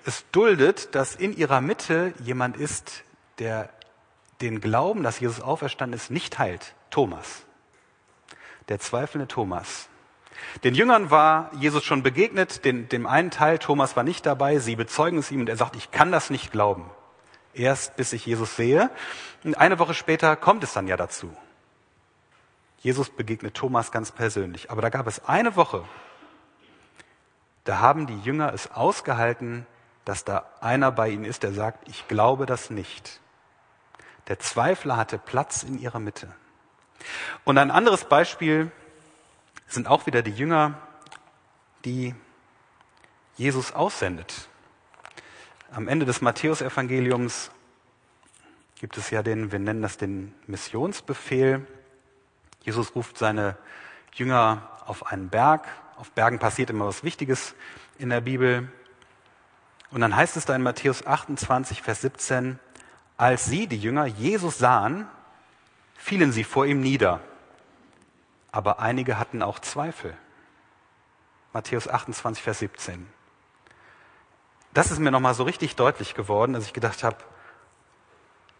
es 0.05 0.25
duldet, 0.31 0.95
dass 0.95 1.15
in 1.15 1.35
ihrer 1.35 1.61
Mitte 1.61 2.13
jemand 2.19 2.57
ist, 2.57 3.03
der 3.39 3.69
den 4.41 4.61
Glauben, 4.61 5.03
dass 5.03 5.19
Jesus 5.19 5.41
auferstanden 5.41 5.97
ist, 5.97 6.11
nicht 6.11 6.33
teilt. 6.33 6.75
Thomas. 6.89 7.43
Der 8.69 8.79
zweifelnde 8.79 9.27
Thomas. 9.27 9.87
Den 10.63 10.75
Jüngern 10.75 11.09
war 11.09 11.51
Jesus 11.55 11.83
schon 11.83 12.03
begegnet, 12.03 12.65
den, 12.65 12.89
dem 12.89 13.07
einen 13.07 13.31
Teil, 13.31 13.59
Thomas 13.59 13.95
war 13.95 14.03
nicht 14.03 14.25
dabei, 14.25 14.59
sie 14.59 14.75
bezeugen 14.75 15.19
es 15.19 15.31
ihm 15.31 15.41
und 15.41 15.49
er 15.49 15.57
sagt, 15.57 15.75
ich 15.75 15.91
kann 15.91 16.11
das 16.11 16.29
nicht 16.29 16.51
glauben. 16.51 16.89
Erst 17.53 17.95
bis 17.95 18.13
ich 18.13 18.25
Jesus 18.25 18.55
sehe. 18.55 18.89
Und 19.43 19.57
eine 19.57 19.79
Woche 19.79 19.93
später 19.93 20.35
kommt 20.35 20.63
es 20.63 20.73
dann 20.73 20.87
ja 20.87 20.97
dazu. 20.97 21.35
Jesus 22.79 23.09
begegnet 23.09 23.53
Thomas 23.55 23.91
ganz 23.91 24.11
persönlich. 24.11 24.69
Aber 24.69 24.81
da 24.81 24.89
gab 24.89 25.07
es 25.07 25.23
eine 25.25 25.55
Woche, 25.55 25.83
da 27.63 27.79
haben 27.79 28.07
die 28.07 28.19
Jünger 28.19 28.53
es 28.53 28.71
ausgehalten, 28.71 29.65
dass 30.05 30.25
da 30.25 30.45
einer 30.59 30.91
bei 30.91 31.09
ihnen 31.09 31.25
ist, 31.25 31.43
der 31.43 31.53
sagt, 31.53 31.87
ich 31.87 32.07
glaube 32.07 32.45
das 32.45 32.69
nicht. 32.69 33.19
Der 34.27 34.39
Zweifler 34.39 34.97
hatte 34.97 35.17
Platz 35.17 35.63
in 35.63 35.79
ihrer 35.79 35.99
Mitte. 35.99 36.33
Und 37.43 37.57
ein 37.57 37.71
anderes 37.71 38.05
Beispiel 38.05 38.71
sind 39.67 39.87
auch 39.87 40.05
wieder 40.05 40.21
die 40.21 40.31
Jünger, 40.31 40.77
die 41.83 42.15
Jesus 43.35 43.73
aussendet. 43.73 44.47
Am 45.71 45.87
Ende 45.87 46.05
des 46.05 46.21
Matthäusevangeliums 46.21 47.51
gibt 48.79 48.97
es 48.97 49.09
ja 49.09 49.23
den, 49.23 49.51
wir 49.51 49.59
nennen 49.59 49.81
das 49.81 49.97
den 49.97 50.33
Missionsbefehl. 50.45 51.65
Jesus 52.61 52.95
ruft 52.95 53.17
seine 53.17 53.57
Jünger 54.13 54.69
auf 54.85 55.07
einen 55.07 55.29
Berg. 55.29 55.67
Auf 55.97 56.11
Bergen 56.11 56.39
passiert 56.39 56.69
immer 56.69 56.85
was 56.85 57.03
Wichtiges 57.03 57.55
in 57.97 58.09
der 58.09 58.21
Bibel. 58.21 58.71
Und 59.93 60.01
dann 60.01 60.15
heißt 60.15 60.35
es 60.35 60.45
da 60.45 60.55
in 60.55 60.63
Matthäus 60.63 61.05
28, 61.05 61.81
Vers 61.81 62.01
17, 62.01 62.59
als 63.15 63.45
sie, 63.45 63.67
die 63.67 63.79
Jünger, 63.79 64.05
Jesus 64.05 64.57
sahen, 64.57 65.07
fielen 65.95 66.31
sie 66.31 66.43
vor 66.43 66.65
ihm 66.65 66.81
nieder 66.81 67.21
aber 68.53 68.79
einige 68.79 69.17
hatten 69.17 69.41
auch 69.41 69.57
Zweifel. 69.59 70.15
Matthäus 71.53 71.87
28, 71.87 72.41
Vers 72.41 72.59
17. 72.59 73.11
Das 74.73 74.91
ist 74.91 74.99
mir 74.99 75.11
nochmal 75.11 75.33
so 75.33 75.43
richtig 75.43 75.75
deutlich 75.75 76.13
geworden, 76.13 76.53
dass 76.53 76.65
ich 76.65 76.73
gedacht 76.73 77.03
habe, 77.03 77.17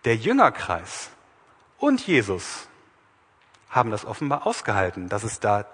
der 0.03 0.15
Jüngerkreis 0.15 1.11
und 1.77 2.05
Jesus 2.05 2.67
haben 3.69 3.91
das 3.91 4.03
offenbar 4.03 4.47
ausgehalten, 4.47 5.09
dass 5.09 5.23
es 5.23 5.39
da 5.39 5.65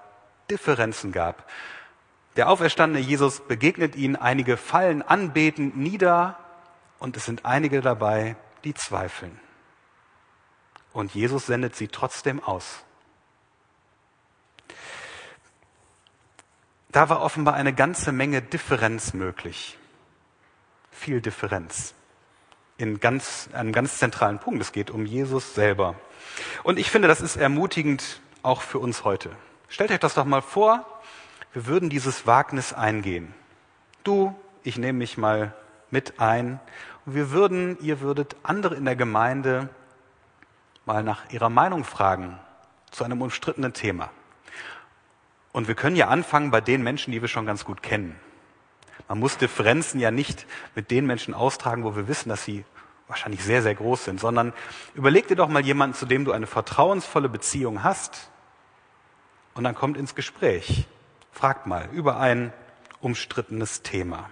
Differenzen 0.51 1.13
gab. 1.13 1.49
Der 2.39 2.47
auferstandene 2.47 3.05
Jesus 3.05 3.41
begegnet 3.41 3.97
ihnen, 3.97 4.15
einige 4.15 4.55
fallen 4.55 5.01
anbetend 5.01 5.75
nieder 5.75 6.39
und 6.97 7.17
es 7.17 7.25
sind 7.25 7.43
einige 7.43 7.81
dabei, 7.81 8.37
die 8.63 8.73
zweifeln. 8.73 9.37
Und 10.93 11.13
Jesus 11.13 11.47
sendet 11.47 11.75
sie 11.75 11.89
trotzdem 11.89 12.41
aus. 12.41 12.85
Da 16.93 17.09
war 17.09 17.21
offenbar 17.23 17.55
eine 17.55 17.73
ganze 17.73 18.13
Menge 18.13 18.41
Differenz 18.41 19.13
möglich. 19.13 19.77
Viel 20.93 21.19
Differenz. 21.19 21.93
In 22.77 23.01
ganz, 23.01 23.49
einem 23.51 23.73
ganz 23.73 23.97
zentralen 23.97 24.39
Punkt. 24.39 24.61
Es 24.61 24.71
geht 24.71 24.91
um 24.91 25.05
Jesus 25.05 25.55
selber. 25.55 25.95
Und 26.63 26.79
ich 26.79 26.89
finde, 26.89 27.09
das 27.09 27.19
ist 27.19 27.35
ermutigend 27.35 28.21
auch 28.43 28.61
für 28.61 28.79
uns 28.79 29.03
heute. 29.03 29.29
Stellt 29.67 29.91
euch 29.91 29.99
das 29.99 30.13
doch 30.13 30.23
mal 30.23 30.41
vor, 30.41 30.98
wir 31.59 31.67
würden 31.67 31.89
dieses 31.89 32.25
Wagnis 32.25 32.71
eingehen. 32.71 33.33
Du, 34.05 34.33
ich 34.63 34.77
nehme 34.77 34.99
mich 34.99 35.17
mal 35.17 35.53
mit 35.91 36.17
ein. 36.17 36.61
Und 37.05 37.15
wir 37.15 37.31
würden, 37.31 37.77
ihr 37.81 37.99
würdet 37.99 38.37
andere 38.43 38.75
in 38.75 38.85
der 38.85 38.95
Gemeinde 38.95 39.67
mal 40.85 41.03
nach 41.03 41.29
ihrer 41.31 41.49
Meinung 41.49 41.83
fragen 41.83 42.39
zu 42.91 43.03
einem 43.03 43.21
umstrittenen 43.21 43.73
Thema. 43.73 44.09
Und 45.51 45.67
wir 45.67 45.75
können 45.75 45.97
ja 45.97 46.07
anfangen 46.07 46.49
bei 46.49 46.61
den 46.61 46.81
Menschen, 46.81 47.11
die 47.11 47.19
wir 47.19 47.27
schon 47.27 47.45
ganz 47.45 47.65
gut 47.65 47.83
kennen. 47.83 48.17
Man 49.09 49.19
muss 49.19 49.37
Differenzen 49.37 49.99
ja 49.99 50.11
nicht 50.11 50.47
mit 50.75 50.91
den 50.91 51.05
Menschen 51.05 51.33
austragen, 51.33 51.83
wo 51.83 51.93
wir 51.93 52.07
wissen, 52.07 52.29
dass 52.29 52.45
sie 52.45 52.63
wahrscheinlich 53.09 53.43
sehr, 53.43 53.61
sehr 53.61 53.75
groß 53.75 54.05
sind, 54.05 54.21
sondern 54.21 54.53
überleg 54.95 55.27
dir 55.27 55.35
doch 55.35 55.49
mal 55.49 55.65
jemanden, 55.65 55.93
zu 55.93 56.05
dem 56.05 56.23
du 56.23 56.31
eine 56.31 56.47
vertrauensvolle 56.47 57.27
Beziehung 57.27 57.83
hast 57.83 58.29
und 59.55 59.65
dann 59.65 59.75
kommt 59.75 59.97
ins 59.97 60.15
Gespräch. 60.15 60.87
Fragt 61.31 61.67
mal 61.67 61.89
über 61.91 62.19
ein 62.19 62.53
umstrittenes 63.01 63.81
Thema. 63.81 64.29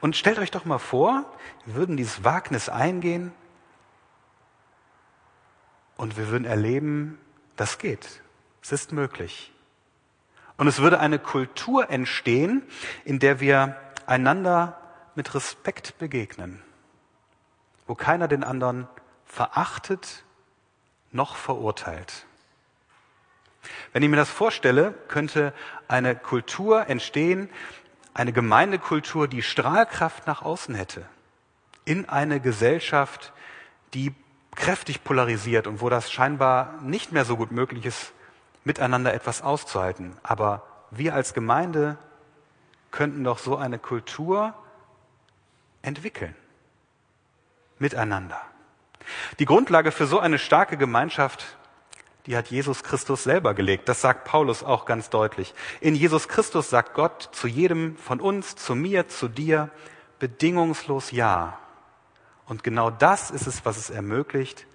Und 0.00 0.16
stellt 0.16 0.38
euch 0.38 0.50
doch 0.50 0.64
mal 0.64 0.78
vor, 0.78 1.24
wir 1.64 1.74
würden 1.74 1.96
dieses 1.96 2.24
Wagnis 2.24 2.68
eingehen 2.68 3.32
und 5.96 6.16
wir 6.16 6.28
würden 6.28 6.44
erleben, 6.44 7.18
das 7.56 7.78
geht. 7.78 8.22
Es 8.62 8.72
ist 8.72 8.92
möglich. 8.92 9.52
Und 10.56 10.66
es 10.66 10.80
würde 10.80 11.00
eine 11.00 11.18
Kultur 11.18 11.90
entstehen, 11.90 12.62
in 13.04 13.18
der 13.18 13.40
wir 13.40 13.76
einander 14.06 14.78
mit 15.14 15.34
Respekt 15.34 15.98
begegnen, 15.98 16.62
wo 17.86 17.94
keiner 17.94 18.28
den 18.28 18.44
anderen 18.44 18.88
verachtet 19.24 20.24
noch 21.12 21.36
verurteilt. 21.36 22.26
Wenn 23.92 24.02
ich 24.02 24.08
mir 24.08 24.16
das 24.16 24.30
vorstelle, 24.30 24.94
könnte 25.08 25.52
eine 25.88 26.14
Kultur 26.16 26.88
entstehen, 26.88 27.48
eine 28.14 28.32
Gemeindekultur, 28.32 29.28
die 29.28 29.42
Strahlkraft 29.42 30.26
nach 30.26 30.42
außen 30.42 30.74
hätte, 30.74 31.06
in 31.84 32.08
eine 32.08 32.40
Gesellschaft, 32.40 33.32
die 33.94 34.14
kräftig 34.54 35.04
polarisiert 35.04 35.66
und 35.66 35.80
wo 35.80 35.88
das 35.88 36.10
scheinbar 36.10 36.78
nicht 36.82 37.12
mehr 37.12 37.24
so 37.24 37.36
gut 37.36 37.52
möglich 37.52 37.86
ist, 37.86 38.12
miteinander 38.64 39.14
etwas 39.14 39.42
auszuhalten. 39.42 40.16
Aber 40.22 40.62
wir 40.90 41.14
als 41.14 41.34
Gemeinde 41.34 41.98
könnten 42.90 43.24
doch 43.24 43.38
so 43.38 43.56
eine 43.56 43.78
Kultur 43.78 44.54
entwickeln. 45.82 46.34
Miteinander. 47.78 48.40
Die 49.38 49.46
Grundlage 49.46 49.92
für 49.92 50.06
so 50.06 50.18
eine 50.18 50.38
starke 50.38 50.76
Gemeinschaft, 50.76 51.56
die 52.26 52.36
hat 52.36 52.48
Jesus 52.48 52.82
Christus 52.82 53.24
selber 53.24 53.54
gelegt. 53.54 53.88
Das 53.88 54.00
sagt 54.00 54.24
Paulus 54.24 54.62
auch 54.62 54.84
ganz 54.84 55.10
deutlich. 55.10 55.54
In 55.80 55.94
Jesus 55.94 56.28
Christus 56.28 56.70
sagt 56.70 56.94
Gott 56.94 57.30
zu 57.32 57.46
jedem 57.46 57.96
von 57.96 58.20
uns, 58.20 58.56
zu 58.56 58.74
mir, 58.74 59.08
zu 59.08 59.28
dir, 59.28 59.70
bedingungslos 60.18 61.10
Ja. 61.10 61.58
Und 62.46 62.62
genau 62.64 62.90
das 62.90 63.30
ist 63.30 63.46
es, 63.46 63.64
was 63.64 63.76
es 63.76 63.90
ermöglicht, 63.90 64.66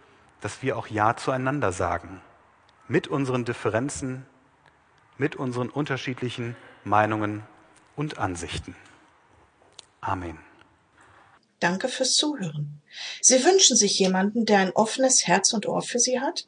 dass 0.42 0.62
wir 0.64 0.78
auch 0.78 0.88
Ja 0.88 1.16
zueinander 1.16 1.72
sagen. 1.72 2.22
Mit 2.88 3.08
unseren 3.08 3.46
Differenzen, 3.46 4.26
mit 5.18 5.36
unseren 5.36 5.70
unterschiedlichen 5.70 6.56
Meinungen 6.84 7.44
und 7.96 8.18
Ansichten. 8.18 8.76
Amen. 10.02 10.38
Danke 11.60 11.88
fürs 11.88 12.14
Zuhören. 12.14 12.82
Sie 13.22 13.44
wünschen 13.44 13.76
sich 13.76 13.98
jemanden, 13.98 14.46
der 14.46 14.60
ein 14.60 14.72
offenes 14.72 15.26
Herz 15.26 15.54
und 15.54 15.66
Ohr 15.66 15.82
für 15.82 16.00
Sie 16.00 16.20
hat? 16.20 16.48